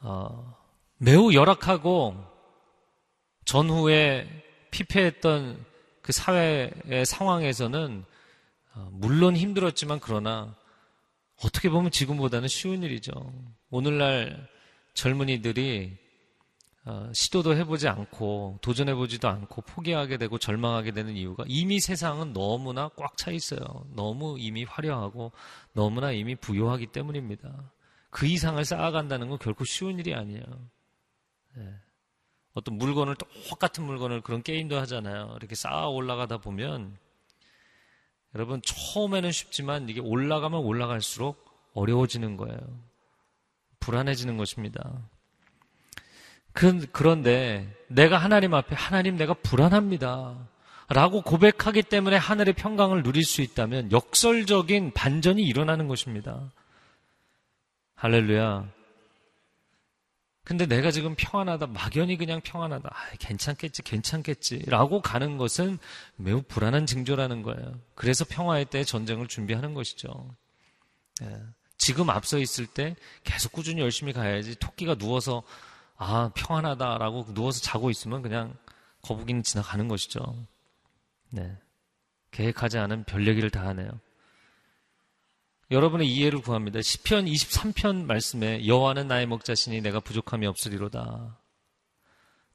어, 0.00 0.56
매우 0.98 1.32
열악하고 1.32 2.14
전후에 3.44 4.28
피폐했던 4.70 5.64
그 6.02 6.12
사회의 6.12 7.06
상황에서는 7.06 8.04
어, 8.74 8.88
물론 8.92 9.36
힘들었지만 9.36 10.00
그러나 10.00 10.54
어떻게 11.42 11.70
보면 11.70 11.90
지금보다는 11.90 12.48
쉬운 12.48 12.82
일이죠. 12.82 13.12
오늘날 13.70 14.48
젊은이들이 14.94 16.07
어, 16.88 17.10
시도도 17.12 17.54
해보지 17.54 17.86
않고 17.86 18.60
도전해보지도 18.62 19.28
않고 19.28 19.60
포기하게 19.60 20.16
되고 20.16 20.38
절망하게 20.38 20.92
되는 20.92 21.14
이유가 21.14 21.44
이미 21.46 21.80
세상은 21.80 22.32
너무나 22.32 22.88
꽉 22.96 23.18
차 23.18 23.30
있어요. 23.30 23.60
너무 23.94 24.36
이미 24.38 24.64
화려하고 24.64 25.32
너무나 25.74 26.12
이미 26.12 26.34
부유하기 26.34 26.86
때문입니다. 26.86 27.72
그 28.08 28.26
이상을 28.26 28.64
쌓아간다는 28.64 29.28
건 29.28 29.38
결코 29.38 29.64
쉬운 29.64 29.98
일이 29.98 30.14
아니에요. 30.14 30.42
네. 31.56 31.74
어떤 32.54 32.78
물건을 32.78 33.16
똑같은 33.50 33.84
물건을 33.84 34.22
그런 34.22 34.42
게임도 34.42 34.78
하잖아요. 34.78 35.34
이렇게 35.36 35.54
쌓아 35.54 35.88
올라가다 35.88 36.38
보면 36.38 36.96
여러분 38.34 38.62
처음에는 38.62 39.30
쉽지만 39.30 39.90
이게 39.90 40.00
올라가면 40.00 40.60
올라갈수록 40.60 41.44
어려워지는 41.74 42.38
거예요. 42.38 42.58
불안해지는 43.80 44.38
것입니다. 44.38 45.10
그런데 46.52 47.68
내가 47.88 48.18
하나님 48.18 48.54
앞에 48.54 48.74
하나님 48.74 49.16
내가 49.16 49.34
불안합니다. 49.34 50.36
라고 50.88 51.20
고백하기 51.20 51.82
때문에 51.82 52.16
하늘의 52.16 52.54
평강을 52.54 53.02
누릴 53.02 53.22
수 53.22 53.42
있다면 53.42 53.92
역설적인 53.92 54.92
반전이 54.92 55.42
일어나는 55.42 55.86
것입니다. 55.86 56.50
할렐루야. 57.94 58.70
근데 60.44 60.64
내가 60.64 60.90
지금 60.90 61.14
평안하다, 61.14 61.66
막연히 61.66 62.16
그냥 62.16 62.40
평안하다, 62.40 62.88
아, 62.90 63.10
괜찮겠지, 63.18 63.82
괜찮겠지, 63.82 64.64
라고 64.66 65.02
가는 65.02 65.36
것은 65.36 65.78
매우 66.16 66.40
불안한 66.40 66.86
징조라는 66.86 67.42
거예요. 67.42 67.78
그래서 67.94 68.24
평화의 68.24 68.64
때 68.64 68.82
전쟁을 68.82 69.28
준비하는 69.28 69.74
것이죠. 69.74 70.34
예. 71.22 71.38
지금 71.76 72.08
앞서 72.08 72.38
있을 72.38 72.66
때 72.66 72.96
계속 73.24 73.52
꾸준히 73.52 73.82
열심히 73.82 74.14
가야지 74.14 74.58
토끼가 74.58 74.94
누워서 74.94 75.42
아, 75.98 76.30
평안하다라고 76.34 77.34
누워서 77.34 77.60
자고 77.60 77.90
있으면 77.90 78.22
그냥 78.22 78.56
거북이는 79.02 79.42
지나가는 79.42 79.86
것이죠. 79.88 80.20
네. 81.30 81.56
계획하지 82.30 82.78
않은 82.78 83.04
별 83.04 83.26
얘기를 83.26 83.50
다 83.50 83.66
하네요. 83.66 83.90
여러분의 85.70 86.08
이해를 86.08 86.40
구합니다. 86.40 86.78
10편 86.78 87.30
23편 87.30 88.04
말씀에 88.04 88.66
여호와는 88.66 89.08
나의 89.08 89.26
목자시니 89.26 89.80
내가 89.82 90.00
부족함이 90.00 90.46
없으리로다. 90.46 91.36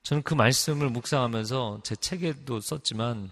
저는 0.02 0.24
그 0.24 0.34
말씀을 0.34 0.90
묵상하면서 0.90 1.82
제 1.84 1.96
책에도 1.96 2.60
썼지만 2.60 3.30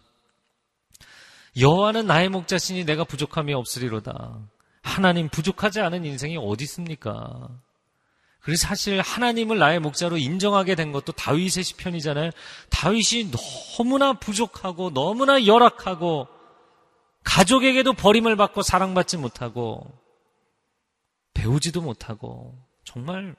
여호와는 1.58 2.06
나의 2.06 2.30
목자시니 2.30 2.86
내가 2.86 3.04
부족함이 3.06 3.54
없으리로다. 3.54 4.40
하나님 4.84 5.30
부족하지 5.30 5.80
않은 5.80 6.06
인생이 6.06 6.38
어디 6.38 6.66
있습니까? 6.66 7.50
그래서 8.42 8.68
사실 8.68 9.00
하나님을 9.02 9.60
나의 9.60 9.80
목자로 9.80 10.18
인정하게 10.18 10.76
된 10.76 10.92
것도 10.92 11.12
다윗의 11.12 11.64
시편이잖아요. 11.64 12.32
다윗이 12.70 13.32
너무나 13.78 14.14
부족하고 14.14 14.92
너무나 14.92 15.46
열악하고 15.46 16.28
가족에게도 17.24 17.94
버림을 17.94 18.36
받고 18.36 18.64
사랑받지 18.64 19.18
못하고 19.18 19.86
배우지도 21.36 21.82
못하고 21.82 22.58
정말 22.84 23.36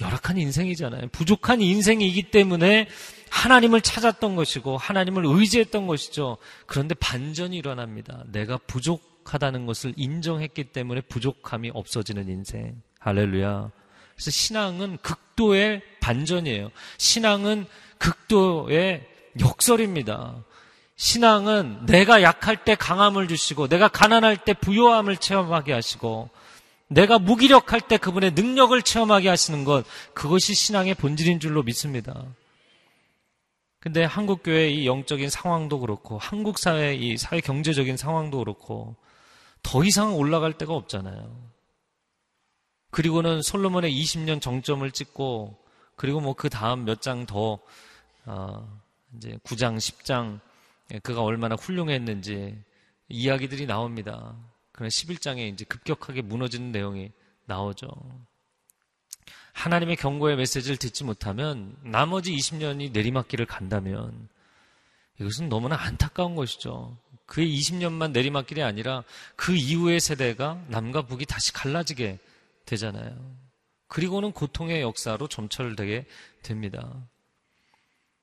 열악한 0.00 0.38
인생이잖아요. 0.38 1.08
부족한 1.08 1.60
인생이기 1.60 2.30
때문에 2.30 2.88
하나님을 3.30 3.80
찾았던 3.80 4.36
것이고 4.36 4.76
하나님을 4.76 5.24
의지했던 5.26 5.88
것이죠. 5.88 6.38
그런데 6.66 6.94
반전이 6.94 7.56
일어납니다. 7.56 8.24
내가 8.28 8.58
부족하다는 8.58 9.66
것을 9.66 9.92
인정했기 9.96 10.72
때문에 10.72 11.00
부족함이 11.02 11.70
없어지는 11.74 12.28
인생. 12.28 12.80
할렐루야. 13.00 13.70
그래서 14.14 14.30
신앙은 14.30 14.98
극도의 15.02 15.82
반전이에요. 16.00 16.70
신앙은 16.98 17.66
극도의 17.98 19.06
역설입니다. 19.40 20.44
신앙은 20.96 21.86
내가 21.86 22.22
약할 22.22 22.64
때 22.64 22.74
강함을 22.74 23.26
주시고, 23.28 23.68
내가 23.68 23.88
가난할 23.88 24.36
때 24.36 24.54
부요함을 24.54 25.16
체험하게 25.16 25.72
하시고, 25.72 26.30
내가 26.86 27.18
무기력할 27.18 27.80
때 27.80 27.96
그분의 27.96 28.32
능력을 28.32 28.80
체험하게 28.80 29.28
하시는 29.28 29.64
것, 29.64 29.84
그것이 30.12 30.54
신앙의 30.54 30.94
본질인 30.94 31.40
줄로 31.40 31.62
믿습니다. 31.62 32.24
근데 33.80 34.04
한국교회의 34.04 34.82
이 34.82 34.86
영적인 34.86 35.28
상황도 35.28 35.80
그렇고, 35.80 36.18
한국 36.18 36.58
사회의 36.58 37.00
이 37.00 37.16
사회 37.16 37.40
경제적인 37.40 37.96
상황도 37.96 38.38
그렇고, 38.38 38.94
더 39.62 39.82
이상 39.82 40.14
올라갈 40.14 40.52
데가 40.52 40.74
없잖아요. 40.74 41.53
그리고는 42.94 43.42
솔로몬의 43.42 43.92
20년 43.92 44.40
정점을 44.40 44.88
찍고, 44.92 45.58
그리고 45.96 46.20
뭐 46.20 46.34
그 46.34 46.48
다음 46.48 46.84
몇 46.84 47.00
장 47.00 47.26
더, 47.26 47.58
어, 48.24 48.80
이제 49.16 49.36
9장, 49.42 49.78
10장, 49.78 50.38
예, 50.92 51.00
그가 51.00 51.22
얼마나 51.22 51.56
훌륭했는지 51.56 52.56
이야기들이 53.08 53.66
나옵니다. 53.66 54.36
그런 54.70 54.88
11장에 54.90 55.52
이제 55.52 55.64
급격하게 55.64 56.22
무너지는 56.22 56.70
내용이 56.70 57.10
나오죠. 57.46 57.88
하나님의 59.54 59.96
경고의 59.96 60.36
메시지를 60.36 60.76
듣지 60.76 61.02
못하면 61.02 61.76
나머지 61.82 62.32
20년이 62.32 62.92
내리막길을 62.92 63.46
간다면 63.46 64.28
이것은 65.18 65.48
너무나 65.48 65.74
안타까운 65.80 66.36
것이죠. 66.36 66.96
그의 67.26 67.58
20년만 67.58 68.12
내리막길이 68.12 68.62
아니라 68.62 69.02
그 69.34 69.52
이후의 69.56 69.98
세대가 69.98 70.62
남과 70.68 71.02
북이 71.02 71.26
다시 71.26 71.52
갈라지게 71.52 72.20
되잖아요. 72.64 73.36
그리고는 73.88 74.32
고통의 74.32 74.82
역사로 74.82 75.28
점철되게 75.28 76.06
됩니다. 76.42 77.08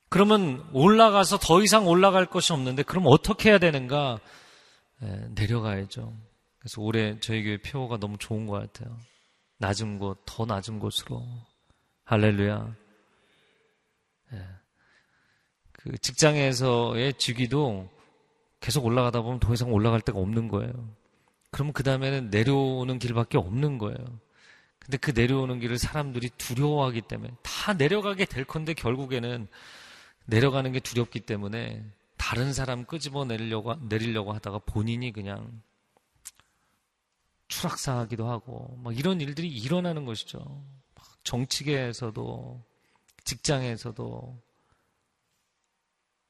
그러면 0.09 0.67
올라가서 0.73 1.37
더 1.37 1.61
이상 1.61 1.87
올라갈 1.87 2.25
것이 2.25 2.51
없는데 2.51 2.83
그럼 2.83 3.05
어떻게 3.07 3.49
해야 3.49 3.59
되는가? 3.59 4.19
네, 4.99 5.27
내려가야죠. 5.35 6.13
그래서 6.59 6.81
올해 6.81 7.19
저희 7.21 7.43
교회 7.43 7.57
표가 7.57 7.97
너무 7.97 8.17
좋은 8.17 8.45
것 8.45 8.59
같아요. 8.59 8.97
낮은 9.57 9.99
곳, 9.99 10.21
더 10.25 10.45
낮은 10.45 10.79
곳으로. 10.79 11.25
할렐루야. 12.03 12.75
네. 14.31 14.39
그 15.71 15.97
직장에서의 15.97 17.13
직위도 17.13 17.89
계속 18.59 18.85
올라가다 18.85 19.21
보면 19.21 19.39
더 19.39 19.53
이상 19.53 19.71
올라갈 19.73 20.01
데가 20.01 20.19
없는 20.19 20.49
거예요. 20.49 20.73
그러면 21.51 21.73
그 21.73 21.83
다음에는 21.83 22.29
내려오는 22.29 22.99
길밖에 22.99 23.37
없는 23.37 23.77
거예요. 23.77 23.97
근데 24.91 24.97
그 24.97 25.17
내려오는 25.17 25.61
길을 25.61 25.77
사람들이 25.77 26.31
두려워하기 26.37 27.03
때문에 27.03 27.31
다 27.43 27.71
내려가게 27.71 28.25
될 28.25 28.43
건데 28.43 28.73
결국에는 28.73 29.47
내려가는 30.25 30.69
게 30.73 30.81
두렵기 30.81 31.21
때문에 31.21 31.81
다른 32.17 32.51
사람 32.51 32.83
끄집어 32.83 33.23
내리려고, 33.23 33.73
내리려고 33.75 34.33
하다가 34.33 34.59
본인이 34.59 35.13
그냥 35.13 35.61
추락사하기도 37.47 38.29
하고, 38.29 38.77
막 38.83 38.97
이런 38.97 39.21
일들이 39.21 39.47
일어나는 39.47 40.03
것이죠. 40.03 40.61
정치계에서도, 41.23 42.61
직장에서도. 43.23 44.41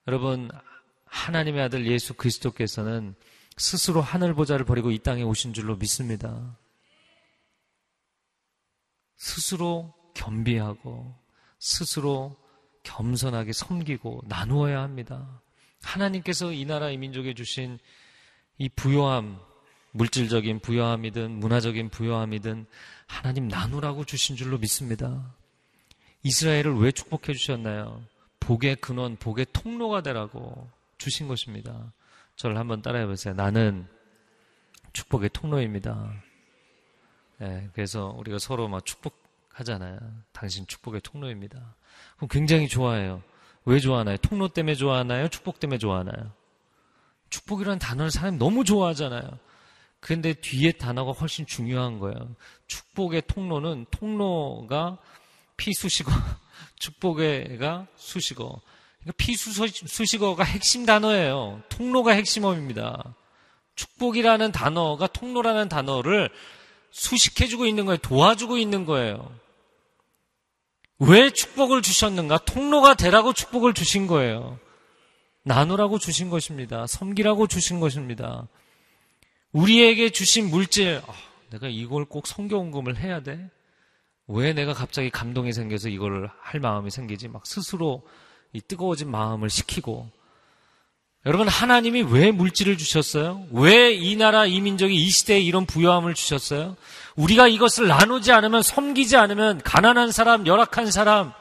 여러분, 0.08 0.52
하나님의 1.06 1.64
아들 1.64 1.88
예수 1.88 2.14
그리스도께서는 2.14 3.16
스스로 3.58 4.02
하늘 4.02 4.36
보좌를 4.36 4.66
버리고 4.66 4.92
이 4.92 5.00
땅에 5.00 5.24
오신 5.24 5.54
줄로 5.54 5.76
믿습니다. 5.78 6.58
스스로 9.22 9.94
겸비하고, 10.16 11.14
스스로 11.60 12.36
겸손하게 12.82 13.54
섬기고 13.54 14.24
나누어야 14.26 14.82
합니다. 14.82 15.44
하나님께서 15.84 16.52
이 16.52 16.66
나라 16.66 16.90
이 16.90 16.98
민족에 16.98 17.36
주신 17.36 17.78
이 18.58 18.68
부요함, 18.68 19.40
물질적인 19.92 20.62
부요함이든 20.62 21.40
문화적인 21.40 21.90
부요함이든 21.90 22.66
하나님 23.06 23.48
나누라고 23.48 24.06
주신 24.06 24.36
줄로 24.36 24.58
믿습니다. 24.58 25.36
이스라엘을 26.24 26.80
왜 26.80 26.92
축복해 26.92 27.34
주셨나요? 27.34 28.02
복의 28.40 28.78
근원, 28.78 29.18
복의 29.18 29.46
통로가 29.54 30.02
되라고 30.02 30.68
주신 30.98 31.28
것입니다. 31.28 31.94
저를 32.38 32.58
한번 32.58 32.82
따라해 32.82 33.06
보세요. 33.06 33.36
나는 33.36 33.88
축복의 34.94 35.30
통로입니다. 35.32 36.12
네, 37.42 37.68
그래서 37.74 38.14
우리가 38.20 38.38
서로 38.38 38.68
막 38.68 38.86
축복하잖아요. 38.86 39.98
당신 40.32 40.68
축복의 40.68 41.02
통로입니다. 41.02 41.74
그럼 42.18 42.30
굉장히 42.30 42.68
좋아해요. 42.68 43.24
왜 43.66 43.80
좋아하나요? 43.80 44.18
통로 44.18 44.48
때문에 44.50 44.76
좋아하나요? 44.76 45.28
축복 45.28 45.60
때문에 45.60 45.80
좋아하나요? 45.80 46.34
축복이라는 47.32 47.80
단어를 47.80 48.12
사람이 48.12 48.38
너무 48.38 48.64
좋아하잖아요. 48.64 49.24
그런데 50.00 50.34
뒤에 50.36 50.74
단어가 50.74 51.14
훨씬 51.14 51.48
중요한 51.48 51.98
거예요. 51.98 52.36
축복의 52.68 53.24
통로는 53.26 53.88
통로가 53.90 55.00
피수식어, 55.58 56.12
축복의가 56.78 57.88
수식어. 57.96 58.62
그러니까 59.00 59.14
피수식어가 59.18 60.44
핵심 60.44 60.86
단어예요. 60.86 61.64
통로가 61.70 62.12
핵심어입니다. 62.12 63.16
축복이라는 63.74 64.52
단어가 64.52 65.08
통로라는 65.08 65.70
단어를 65.70 66.30
수식해주고 66.92 67.66
있는 67.66 67.86
거예요. 67.86 67.98
도와주고 67.98 68.58
있는 68.58 68.86
거예요. 68.86 69.34
왜 71.00 71.32
축복을 71.32 71.82
주셨는가? 71.82 72.40
통로가 72.40 72.94
되라고 72.94 73.34
축복을 73.34 73.74
주신 73.74 74.08
거예요. 74.08 74.60
나누라고 75.44 75.98
주신 75.98 76.30
것입니다. 76.30 76.86
섬기라고 76.86 77.48
주신 77.48 77.80
것입니다. 77.80 78.48
우리에게 79.52 80.12
주신 80.12 80.50
물질, 80.50 81.02
아, 81.08 81.14
내가 81.50 81.68
이걸 81.68 82.06
꼭 82.06 82.28
성경금을 82.28 82.98
해야 82.98 83.22
돼? 83.22 83.50
왜 84.28 84.54
내가 84.54 84.74
갑자기 84.74 85.10
감동이 85.10 85.52
생겨서 85.52 85.90
이걸 85.90 86.30
할 86.40 86.60
마음이 86.60 86.92
생기지? 86.92 87.28
막 87.28 87.46
스스로 87.46 88.08
이 88.54 88.62
뜨거워진 88.62 89.10
마음을 89.10 89.50
식히고 89.50 90.10
여러분 91.26 91.48
하나님이 91.48 92.02
왜 92.04 92.32
물질을 92.32 92.78
주셨어요? 92.78 93.46
왜 93.52 93.94
이 93.96 94.16
나라 94.16 94.46
이 94.46 94.60
민족이 94.60 94.96
이 94.96 95.10
시대에 95.10 95.40
이런 95.40 95.66
부여함을 95.66 96.16
주셨어요? 96.16 96.76
우리가 97.16 97.48
이것을 97.48 97.88
나누지 97.88 98.32
않으면 98.32 98.64
섬기지 98.64 99.18
않으면 99.18 99.62
가난한 99.64 100.12
사람, 100.12 100.48
열악한 100.48 100.90
사람, 100.90 101.34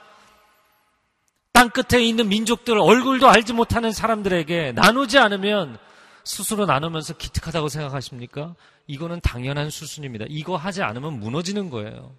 땅 1.52 1.70
끝에 1.70 2.02
있는 2.04 2.28
민족들 2.28 2.78
얼굴도 2.78 3.28
알지 3.28 3.52
못하는 3.54 3.92
사람들에게 3.92 4.72
나누지 4.72 5.18
않으면 5.18 5.78
스스로 6.24 6.66
나누면서 6.66 7.14
기특하다고 7.14 7.68
생각하십니까? 7.68 8.54
이거는 8.86 9.20
당연한 9.22 9.70
수순입니다. 9.70 10.26
이거 10.28 10.56
하지 10.56 10.82
않으면 10.82 11.20
무너지는 11.20 11.70
거예요. 11.70 12.14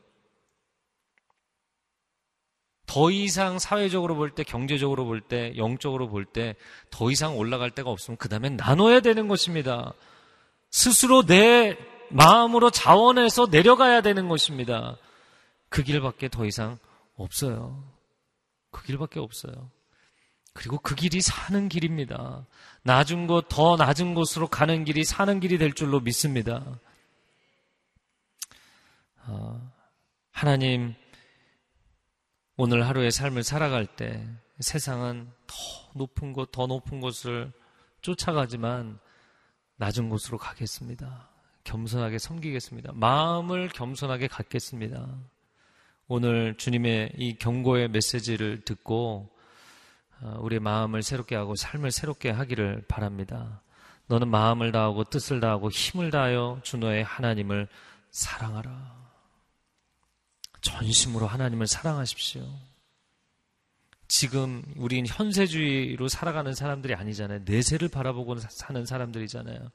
더 2.93 3.09
이상 3.09 3.57
사회적으로 3.57 4.15
볼 4.15 4.31
때, 4.31 4.43
경제적으로 4.43 5.05
볼 5.05 5.21
때, 5.21 5.53
영적으로 5.55 6.09
볼 6.09 6.25
때 6.25 6.55
더 6.89 7.09
이상 7.09 7.37
올라갈 7.37 7.71
데가 7.71 7.89
없으면 7.89 8.17
그 8.17 8.27
다음에 8.27 8.49
나눠야 8.49 8.99
되는 8.99 9.29
것입니다. 9.29 9.93
스스로 10.71 11.25
내 11.25 11.77
마음으로 12.09 12.69
자원해서 12.69 13.47
내려가야 13.49 14.01
되는 14.01 14.27
것입니다. 14.27 14.97
그 15.69 15.83
길밖에 15.83 16.27
더 16.27 16.45
이상 16.45 16.79
없어요. 17.15 17.81
그 18.71 18.83
길밖에 18.83 19.21
없어요. 19.21 19.69
그리고 20.53 20.77
그 20.77 20.93
길이 20.95 21.21
사는 21.21 21.69
길입니다. 21.69 22.45
낮은 22.83 23.27
곳, 23.27 23.47
더 23.47 23.77
낮은 23.77 24.15
곳으로 24.15 24.47
가는 24.47 24.83
길이 24.83 25.05
사는 25.05 25.39
길이 25.39 25.57
될 25.57 25.71
줄로 25.71 26.01
믿습니다. 26.01 26.65
아, 29.25 29.61
하나님, 30.31 30.93
오늘 32.63 32.87
하루의 32.87 33.09
삶을 33.09 33.41
살아갈 33.41 33.87
때 33.87 34.23
세상은 34.59 35.27
더 35.47 35.55
높은 35.95 36.31
곳, 36.31 36.51
더 36.51 36.67
높은 36.67 37.01
곳을 37.01 37.51
쫓아가지만 38.03 38.99
낮은 39.77 40.09
곳으로 40.09 40.37
가겠습니다. 40.37 41.27
겸손하게 41.63 42.19
섬기겠습니다. 42.19 42.91
마음을 42.93 43.67
겸손하게 43.69 44.27
갖겠습니다. 44.27 45.07
오늘 46.07 46.55
주님의 46.55 47.13
이 47.17 47.35
경고의 47.39 47.89
메시지를 47.89 48.61
듣고 48.63 49.31
어, 50.21 50.37
우리의 50.41 50.59
마음을 50.59 51.01
새롭게 51.01 51.35
하고 51.35 51.55
삶을 51.55 51.89
새롭게 51.89 52.29
하기를 52.29 52.85
바랍니다. 52.87 53.63
너는 54.05 54.27
마음을 54.27 54.71
다하고 54.71 55.05
뜻을 55.05 55.39
다하고 55.39 55.71
힘을 55.71 56.11
다하여 56.11 56.59
주 56.61 56.77
너의 56.77 57.03
하나님을 57.05 57.67
사랑하라. 58.11 59.00
전심으로 60.61 61.27
하나님을 61.27 61.67
사랑하십시오. 61.67 62.47
지금 64.07 64.63
우린 64.75 65.05
현세주의로 65.07 66.07
살아가는 66.07 66.53
사람들이 66.53 66.93
아니잖아요. 66.95 67.41
내세를 67.45 67.87
바라보고 67.87 68.37
사는 68.39 68.85
사람들이잖아요. 68.85 69.71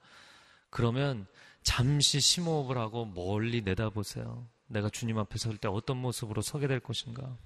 그러면 0.70 1.26
잠시 1.62 2.20
심호흡을 2.20 2.76
하고 2.78 3.06
멀리 3.06 3.62
내다보세요. 3.62 4.46
내가 4.66 4.90
주님 4.90 5.18
앞에 5.18 5.38
설 5.38 5.56
때 5.56 5.68
어떤 5.68 5.96
모습으로 5.96 6.42
서게 6.42 6.66
될 6.66 6.80
것인가? 6.80 7.36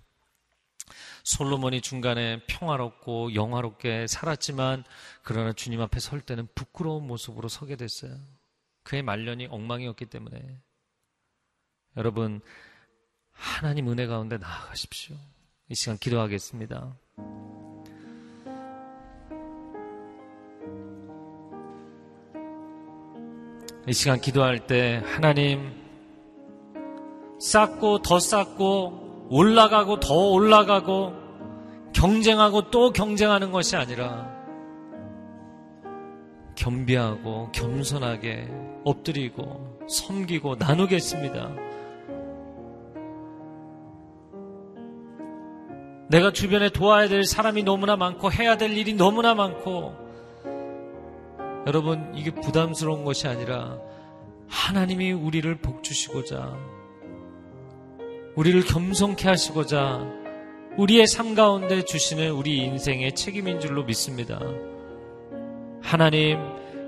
솔로몬이 1.22 1.80
중간에 1.80 2.44
평화롭고 2.46 3.34
영화롭게 3.34 4.06
살았지만 4.06 4.84
그러나 5.22 5.52
주님 5.52 5.80
앞에 5.80 6.00
설 6.00 6.20
때는 6.20 6.48
부끄러운 6.54 7.06
모습으로 7.06 7.48
서게 7.48 7.76
됐어요. 7.76 8.18
그의 8.82 9.02
말년이 9.02 9.46
엉망이었기 9.46 10.06
때문에 10.06 10.58
여러분 11.96 12.40
하나님 13.40 13.88
은혜 13.90 14.06
가운데 14.06 14.36
나아가십시오. 14.36 15.16
이 15.70 15.74
시간 15.74 15.96
기도하겠습니다. 15.96 16.94
이 23.88 23.92
시간 23.94 24.20
기도할 24.20 24.66
때 24.66 25.02
하나님 25.06 25.72
쌓고 27.40 28.02
더 28.02 28.20
쌓고 28.20 29.28
올라가고 29.30 30.00
더 30.00 30.14
올라가고 30.14 31.14
경쟁하고 31.94 32.70
또 32.70 32.92
경쟁하는 32.92 33.52
것이 33.52 33.74
아니라 33.74 34.30
겸비하고 36.56 37.52
겸손하게 37.52 38.48
엎드리고 38.84 39.86
섬기고 39.88 40.56
나누겠습니다. 40.56 41.69
내가 46.10 46.32
주변에 46.32 46.70
도와야 46.70 47.08
될 47.08 47.22
사람이 47.22 47.62
너무나 47.62 47.96
많고 47.96 48.32
해야 48.32 48.56
될 48.56 48.76
일이 48.76 48.94
너무나 48.94 49.34
많고 49.36 49.94
여러분 51.68 52.12
이게 52.16 52.32
부담스러운 52.32 53.04
것이 53.04 53.28
아니라 53.28 53.78
하나님이 54.48 55.12
우리를 55.12 55.54
복주시고자 55.58 56.56
우리를 58.34 58.64
겸손케 58.64 59.28
하시고자 59.28 60.04
우리의 60.76 61.06
삶 61.06 61.36
가운데 61.36 61.84
주시는 61.84 62.32
우리 62.32 62.58
인생의 62.58 63.14
책임인 63.14 63.60
줄로 63.60 63.84
믿습니다. 63.84 64.40
하나님 65.82 66.38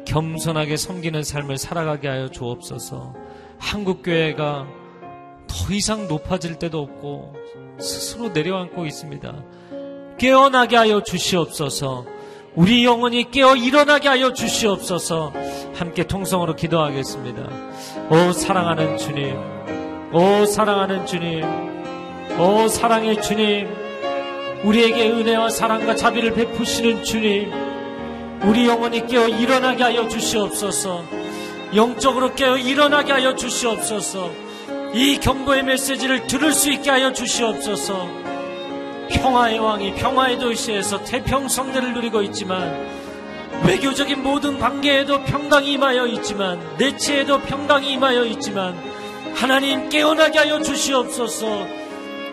겸손하게 0.05 0.77
섬기는 0.77 1.23
삶을 1.23 1.59
살아가게 1.59 2.09
하여 2.09 2.29
주옵소서. 2.29 3.15
한국교회가 3.59 4.82
더 5.63 5.73
이상 5.73 6.09
높아질 6.09 6.57
때도 6.57 6.81
없고 6.81 7.35
스스로 7.79 8.31
내려앉고 8.31 8.85
있습니다. 8.85 9.33
깨어나게 10.19 10.77
하여 10.77 11.03
주시옵소서. 11.03 12.05
우리 12.55 12.85
영혼이 12.85 13.31
깨어 13.31 13.57
일어나게 13.57 14.09
하여 14.09 14.33
주시옵소서. 14.33 15.33
함께 15.75 16.07
통성으로 16.07 16.57
기도하겠습니다. 16.57 17.49
오 18.11 18.33
사랑하는 18.33 18.99
주님, 18.99 19.37
오 20.13 20.45
사랑하는 20.45 21.07
주님, 21.07 21.45
오 22.39 22.69
사랑의 22.69 23.23
주님, 23.23 23.69
우리에게 24.65 25.11
은혜와 25.11 25.49
사랑과 25.49 25.95
자비를 25.95 26.35
베푸시는 26.35 27.05
주님, 27.05 27.53
우리 28.45 28.67
영혼이 28.67 29.07
깨어 29.07 29.29
일어나게 29.29 29.85
하여 29.85 30.09
주시옵소서. 30.09 31.05
영적으로 31.75 32.35
깨어 32.35 32.59
일어나게 32.59 33.13
하여 33.13 33.35
주시옵소서. 33.35 34.52
이 34.95 35.19
경고의 35.19 35.63
메시지를 35.63 36.27
들을 36.27 36.53
수 36.53 36.71
있게 36.71 36.91
하여 36.91 37.13
주시옵소서. 37.13 38.09
평화의 39.11 39.59
왕이 39.59 39.95
평화의 39.95 40.39
도시에서 40.39 41.03
태평성대를 41.05 41.95
누리고 41.95 42.23
있지만 42.23 42.89
외교적인 43.67 44.23
모든 44.23 44.59
관계에도 44.59 45.23
평강이 45.25 45.73
임하여 45.73 46.07
있지만 46.09 46.61
내치에도 46.79 47.41
평강이 47.41 47.93
임하여 47.93 48.25
있지만 48.27 48.77
하나님 49.35 49.89
깨어나게 49.89 50.39
하여 50.39 50.61
주시옵소서. 50.61 51.67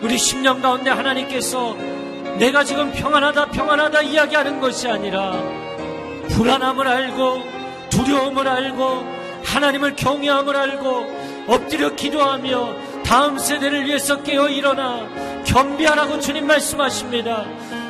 우리 0.02 0.16
10년 0.16 0.60
가운데 0.60 0.90
하나님께서 0.90 1.74
내가 2.38 2.64
지금 2.64 2.92
평안하다 2.92 3.46
평안하다 3.46 4.02
이야기하는 4.02 4.60
것이 4.60 4.88
아니라 4.88 5.32
불안함을 6.28 6.86
알고 6.86 7.42
두려움을 7.90 8.48
알고 8.48 9.04
하나님을 9.44 9.96
경외함을 9.96 10.56
알고 10.56 11.19
엎드려 11.50 11.94
기도하며 11.96 13.02
다음 13.04 13.38
세대를 13.38 13.84
위해서 13.86 14.22
깨어 14.22 14.48
일어나 14.48 15.08
겸비하라고 15.44 16.20
주님 16.20 16.46
말씀하십니다. 16.46 17.44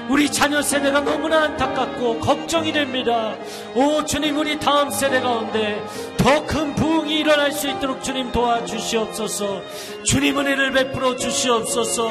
우리 0.08 0.28
자녀 0.32 0.60
세대가 0.60 1.00
너무나 1.02 1.42
안타깝고 1.42 2.18
걱정이 2.18 2.72
됩니다. 2.72 3.36
오 3.76 4.04
주님 4.04 4.38
우리 4.38 4.58
다음 4.58 4.90
세대 4.90 5.20
가운데 5.20 5.80
더 6.16 6.44
큰 6.46 6.74
부흥이 6.74 7.16
일어날 7.16 7.52
수 7.52 7.68
있도록 7.68 8.02
주님 8.02 8.32
도와주시옵소서. 8.32 9.62
주님 10.04 10.38
은혜를 10.38 10.72
베풀어 10.72 11.14
주시옵소서. 11.14 12.10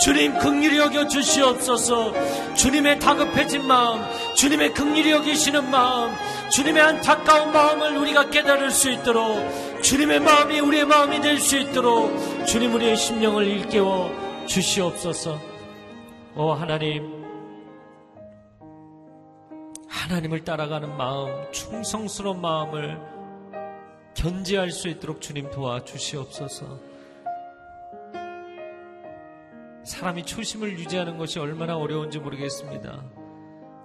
주님 0.00 0.38
극률이 0.38 0.78
여겨 0.78 1.08
주시옵소서. 1.08 2.12
주님의 2.54 3.00
다급해진 3.00 3.66
마음, 3.66 4.00
주님의 4.36 4.74
극률이 4.74 5.10
여기시는 5.10 5.70
마음, 5.70 6.12
주님의 6.52 6.82
안타까운 6.82 7.52
마음을 7.52 7.96
우리가 7.98 8.30
깨달을 8.30 8.70
수 8.70 8.90
있도록 8.90 9.82
주님의 9.82 10.20
마음이 10.20 10.60
우리의 10.60 10.84
마음이 10.84 11.20
될 11.20 11.38
수 11.38 11.56
있도록 11.56 12.46
주님 12.46 12.74
우리의 12.74 12.96
심령을 12.96 13.46
일깨워 13.46 14.46
주시옵소서. 14.46 15.38
오 16.36 16.50
하나님. 16.52 17.20
하나님을 19.88 20.44
따라가는 20.44 20.96
마음, 20.96 21.50
충성스러운 21.52 22.40
마음을 22.40 23.00
견지할 24.14 24.70
수 24.70 24.88
있도록 24.88 25.20
주님 25.20 25.50
도와 25.50 25.84
주시옵소서. 25.84 26.78
사람이 29.84 30.24
초심을 30.24 30.78
유지하는 30.78 31.16
것이 31.16 31.38
얼마나 31.38 31.76
어려운지 31.76 32.18
모르겠습니다. 32.18 33.02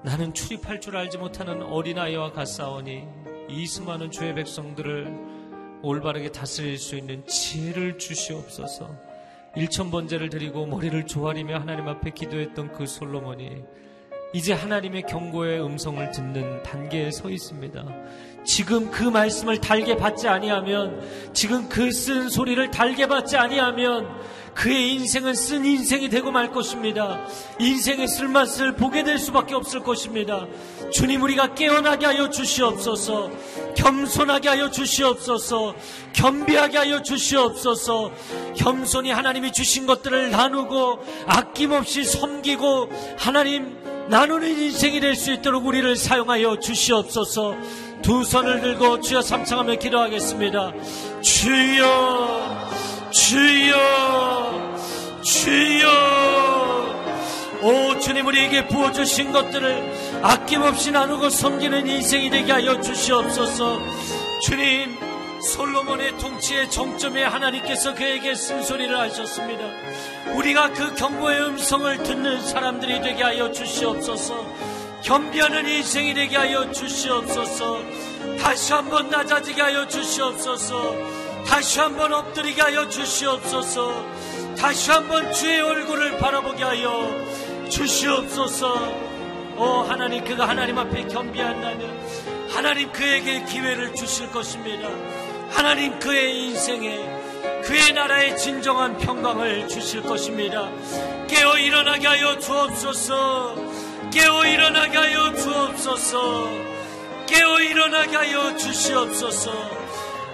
나는 0.06 0.36
출입할 0.36 0.80
줄 0.82 0.96
알지 0.98 1.18
못하는 1.18 1.64
어린아이와 1.64 2.32
같사오니 2.32 3.04
이 3.50 3.66
수많은 3.66 4.12
주의 4.12 4.36
백성들을 4.36 5.82
올바르게 5.82 6.32
다스릴 6.32 6.78
수 6.78 6.96
있는 6.96 7.26
지혜를 7.26 7.98
주시옵소서. 7.98 8.96
일천 9.56 9.90
번제를 9.90 10.30
드리고 10.30 10.68
머리를 10.68 11.08
조아리며 11.08 11.58
하나님 11.58 11.88
앞에 11.88 12.12
기도했던 12.12 12.74
그 12.74 12.86
솔로몬이 12.86 13.64
이제 14.32 14.54
하나님의 14.54 15.04
경고의 15.04 15.64
음성을 15.64 16.12
듣는 16.12 16.62
단계에 16.62 17.10
서 17.10 17.32
있습니다. 17.32 17.84
지금 18.44 18.92
그 18.92 19.02
말씀을 19.04 19.60
달게 19.60 19.96
받지 19.96 20.28
아니하면 20.28 21.02
지금 21.34 21.68
그 21.68 21.90
쓴 21.92 22.30
소리를 22.30 22.70
달게 22.70 23.08
받지 23.08 23.38
아니하면 23.38 24.08
그의 24.56 24.94
인생은 24.94 25.36
쓴 25.36 25.66
인생이 25.66 26.10
되고 26.10 26.32
말 26.32 26.52
것입니다. 26.52 27.20
인생의 27.60 28.08
쓸맛을 28.08 28.76
보게 28.76 29.04
될 29.04 29.20
수밖에 29.20 29.54
없을 29.54 29.82
것입니다. 29.82 30.48
주님 30.92 31.22
우리가 31.22 31.54
깨어나게 31.54 32.06
하여 32.06 32.30
주시옵소서. 32.30 33.30
겸손하게 33.76 34.50
하여 34.50 34.72
주시옵소서. 34.72 35.76
겸비하게 36.14 36.78
하여 36.78 37.04
주시옵소서. 37.04 38.12
겸손히 38.56 39.12
하나님이 39.12 39.52
주신 39.52 39.86
것들을 39.86 40.32
나누고 40.32 41.00
아낌없이 41.28 42.06
섬기고 42.06 42.90
하나님 43.18 43.78
나누는 44.08 44.48
인생이 44.48 45.00
될 45.00 45.16
수 45.16 45.32
있도록 45.34 45.66
우리를 45.66 45.96
사용하여 45.96 46.60
주시옵소서. 46.60 47.56
두 48.02 48.24
손을 48.24 48.62
들고 48.62 49.02
주여 49.02 49.22
삼창하며 49.22 49.76
기도하겠습니다. 49.76 50.74
주여, 51.22 52.70
주여, 53.16 54.76
주여. 55.24 55.88
오 57.62 57.98
주님 57.98 58.28
우리에게 58.28 58.68
부어주신 58.68 59.32
것들을 59.32 60.22
아낌없이 60.22 60.92
나누고 60.92 61.30
섬기는 61.30 61.88
인생이 61.88 62.30
되게 62.30 62.52
하여 62.52 62.80
주시옵소서. 62.82 63.80
주님 64.42 64.98
솔로몬의 65.42 66.18
통치의 66.18 66.70
정점에 66.70 67.24
하나님께서 67.24 67.94
그에게 67.96 68.36
쓴소리를 68.36 69.00
하셨습니다. 69.00 69.64
우리가 70.36 70.74
그 70.74 70.94
경고의 70.94 71.42
음성을 71.42 72.04
듣는 72.04 72.46
사람들이 72.46 73.02
되게 73.02 73.24
하여 73.24 73.50
주시옵소서. 73.50 74.46
겸비하는 75.04 75.66
인생이 75.68 76.14
되게 76.14 76.36
하여 76.36 76.70
주시옵소서. 76.70 77.80
다시 78.42 78.74
한번 78.74 79.10
낮아지게 79.10 79.62
하여 79.62 79.88
주시옵소서. 79.88 81.25
다시 81.48 81.80
한번 81.80 82.14
엎드리게 82.14 82.62
하여 82.62 82.88
주시옵소서. 82.90 84.06
다시 84.58 84.92
한번 84.92 85.32
주의 85.32 85.62
얼굴을 85.62 86.18
바라보게 86.18 86.64
하여 86.64 87.10
주시옵소서. 87.70 89.16
오 89.58 89.64
하나님 89.88 90.24
그가 90.24 90.48
하나님 90.48 90.78
앞에 90.78 91.08
겸비한다면 91.08 92.50
하나님 92.50 92.92
그에게 92.92 93.44
기회를 93.46 93.94
주실 93.96 94.32
것입니다. 94.32 94.90
하나님 95.50 95.98
그의 96.00 96.46
인생에 96.46 97.62
그의 97.64 97.94
나라의 97.94 98.38
진정한 98.38 98.98
평강을 98.98 99.68
주실 99.68 100.04
것입니다. 100.04 100.70
깨어 101.28 101.58
일어나게 101.58 102.08
하여 102.08 102.38
주옵소서. 102.38 103.56
깨어 104.12 104.46
일어나게 104.46 104.98
하여 104.98 105.34
주옵소서. 105.34 106.50
깨어 107.28 107.60
일어나게 107.62 108.16
하여 108.16 108.56
주시옵소서. 108.56 109.85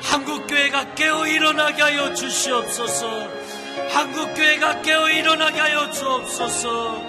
한국교회가 0.02 0.96
깨어 0.96 1.28
일어나게 1.28 1.82
하여 1.82 2.14
주시옵소서. 2.14 3.30
한국교회가 3.92 4.82
깨어 4.82 5.10
일어나게 5.10 5.60
하여 5.60 5.92
주옵소서. 5.92 7.02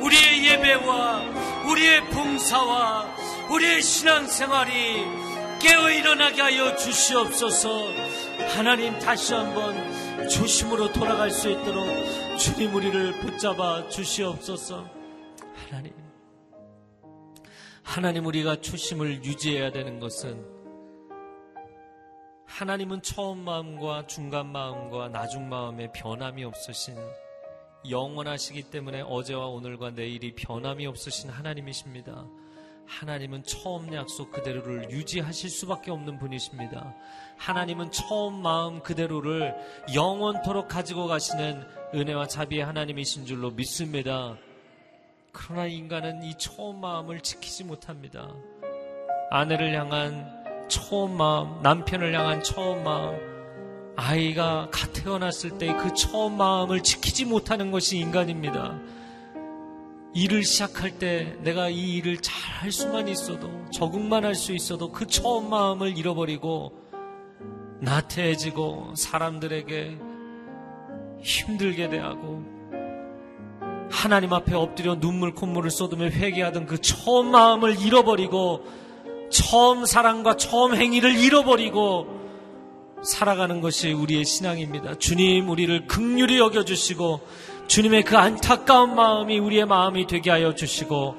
우리의 0.00 0.46
예배와 0.46 1.22
우리의 1.70 2.08
봉사와 2.08 3.14
우리의 3.50 3.82
신앙생활이 3.82 5.04
깨어 5.60 5.90
일어나게 5.90 6.40
하여 6.40 6.76
주시옵소서. 6.76 7.88
하나님 8.54 8.98
다시 8.98 9.34
한번 9.34 10.28
조심으로 10.28 10.92
돌아갈 10.92 11.30
수 11.30 11.50
있도록 11.50 11.86
주님 12.38 12.74
우리를 12.74 13.20
붙잡아 13.20 13.88
주시옵소서. 13.88 14.88
하나님. 15.54 15.92
하나님 17.82 18.24
우리가 18.24 18.60
초심을 18.60 19.24
유지해야 19.24 19.72
되는 19.72 19.98
것은 19.98 20.59
하나님은 22.50 23.00
처음 23.02 23.38
마음과 23.38 24.06
중간 24.06 24.48
마음과 24.48 25.08
나중 25.08 25.48
마음에 25.48 25.90
변함이 25.92 26.44
없으신 26.44 26.96
영원하시기 27.88 28.64
때문에 28.64 29.02
어제와 29.02 29.46
오늘과 29.46 29.92
내일이 29.92 30.34
변함이 30.34 30.86
없으신 30.86 31.30
하나님이십니다. 31.30 32.26
하나님은 32.86 33.44
처음 33.44 33.94
약속 33.94 34.32
그대로를 34.32 34.90
유지하실 34.90 35.48
수밖에 35.48 35.90
없는 35.92 36.18
분이십니다. 36.18 36.92
하나님은 37.38 37.92
처음 37.92 38.42
마음 38.42 38.82
그대로를 38.82 39.54
영원토록 39.94 40.68
가지고 40.68 41.06
가시는 41.06 41.64
은혜와 41.94 42.26
자비의 42.26 42.64
하나님이신 42.64 43.26
줄로 43.26 43.52
믿습니다. 43.52 44.36
그러나 45.32 45.66
인간은 45.66 46.24
이 46.24 46.36
처음 46.36 46.80
마음을 46.80 47.20
지키지 47.20 47.64
못합니다. 47.64 48.28
아내를 49.30 49.72
향한 49.72 50.39
처음 50.70 51.16
마음, 51.18 51.60
남편을 51.62 52.14
향한 52.14 52.42
처음 52.42 52.82
마음, 52.84 53.18
아이가 53.96 54.68
갓 54.70 54.92
태어났을 54.94 55.58
때 55.58 55.74
그 55.76 55.92
처음 55.92 56.38
마음을 56.38 56.82
지키지 56.82 57.26
못하는 57.26 57.70
것이 57.70 57.98
인간입니다. 57.98 58.78
일을 60.14 60.42
시작할 60.44 60.98
때 60.98 61.36
내가 61.42 61.68
이 61.68 61.96
일을 61.96 62.16
잘 62.22 62.40
할 62.60 62.70
수만 62.72 63.08
있어도 63.08 63.48
적응만 63.72 64.22
할 64.26 64.34
수 64.34 64.52
있어도 64.52 64.92
그 64.92 65.06
처음 65.06 65.48
마음을 65.48 65.96
잃어버리고 65.96 66.72
나태해지고 67.80 68.92
사람들에게 68.96 69.98
힘들게 71.22 71.88
대하고 71.88 72.44
하나님 73.90 74.34
앞에 74.34 74.54
엎드려 74.54 75.00
눈물 75.00 75.34
콧물을 75.34 75.70
쏟으며 75.70 76.10
회개하던 76.10 76.66
그 76.66 76.82
처음 76.82 77.30
마음을 77.30 77.80
잃어버리고 77.80 78.64
처음 79.30 79.84
사랑과 79.84 80.36
처음 80.36 80.74
행위를 80.74 81.18
잃어버리고 81.18 82.20
살아가는 83.02 83.60
것이 83.60 83.92
우리의 83.92 84.24
신앙입니다. 84.24 84.98
주님 84.98 85.48
우리를 85.48 85.86
극률히 85.86 86.38
여겨주시고 86.38 87.20
주님의 87.66 88.02
그 88.02 88.18
안타까운 88.18 88.94
마음이 88.94 89.38
우리의 89.38 89.64
마음이 89.64 90.06
되게 90.06 90.30
하여 90.30 90.54
주시고 90.54 91.14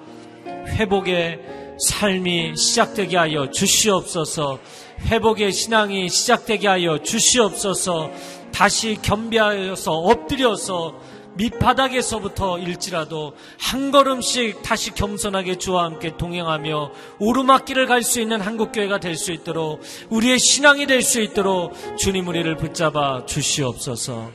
회복의 0.45 1.39
삶이 1.79 2.55
시작되게 2.55 3.17
하여 3.17 3.49
주시옵소서 3.49 4.59
회복의 5.07 5.51
신앙이 5.51 6.09
시작되게 6.09 6.67
하여 6.67 7.01
주시옵소서 7.01 8.11
다시 8.53 8.97
겸비하여서 9.01 9.91
엎드려서 9.91 10.93
밑바닥에서부터 11.35 12.59
일지라도 12.59 13.35
한 13.59 13.91
걸음씩 13.91 14.61
다시 14.63 14.91
겸손하게 14.91 15.57
주와 15.57 15.85
함께 15.85 16.15
동행하며 16.17 16.91
오르막길을 17.19 17.85
갈 17.87 18.03
수 18.03 18.19
있는 18.19 18.41
한국교회가 18.41 18.99
될 18.99 19.15
수 19.15 19.31
있도록 19.31 19.81
우리의 20.09 20.39
신앙이 20.39 20.87
될 20.87 21.01
수 21.01 21.21
있도록 21.21 21.73
주님 21.97 22.27
우리를 22.27 22.55
붙잡아 22.57 23.25
주시옵소서. 23.25 24.31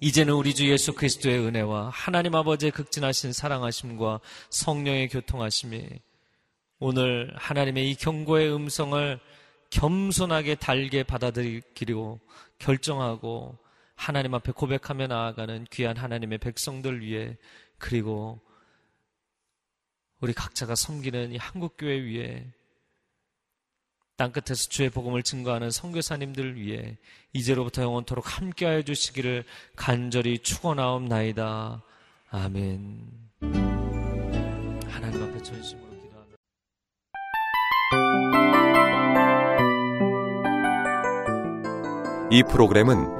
이제는 0.00 0.32
우리 0.32 0.54
주 0.54 0.68
예수 0.70 0.94
그리스도의 0.94 1.38
은혜와 1.40 1.90
하나님 1.92 2.34
아버지의 2.34 2.72
극진하신 2.72 3.32
사랑하심과 3.32 4.20
성령의 4.48 5.08
교통하심이 5.08 5.88
오늘 6.78 7.32
하나님의 7.36 7.90
이 7.90 7.94
경고의 7.94 8.50
음성을 8.54 9.20
겸손하게 9.68 10.54
달게 10.54 11.02
받아들이기로 11.02 12.18
결정하고 12.58 13.58
하나님 14.00 14.34
앞에 14.34 14.52
고백하며 14.52 15.08
나아가는 15.08 15.66
귀한 15.70 15.94
하나님의 15.94 16.38
백성들 16.38 17.02
위해 17.02 17.36
그리고 17.76 18.40
우리 20.20 20.32
각자가 20.32 20.74
섬기는 20.74 21.32
이 21.32 21.36
한국교회 21.36 22.00
위에 22.00 22.50
땅끝에서 24.16 24.70
주의 24.70 24.88
복음을 24.88 25.22
증거하는 25.22 25.70
선교사님들 25.70 26.56
위해 26.56 26.96
이제로부터 27.34 27.82
영원토록 27.82 28.38
함께하여 28.38 28.84
주시기를 28.84 29.44
간절히 29.76 30.38
축원하옵나이다. 30.38 31.82
아멘. 32.30 33.06
하나님 34.88 35.22
앞에 35.24 35.42
전심으로 35.42 35.90
기도합니다. 36.00 36.38
이 42.30 42.42
프로그램은 42.50 43.19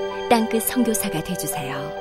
땅끝 0.31 0.63
성교사가 0.63 1.21
되주세요 1.21 2.00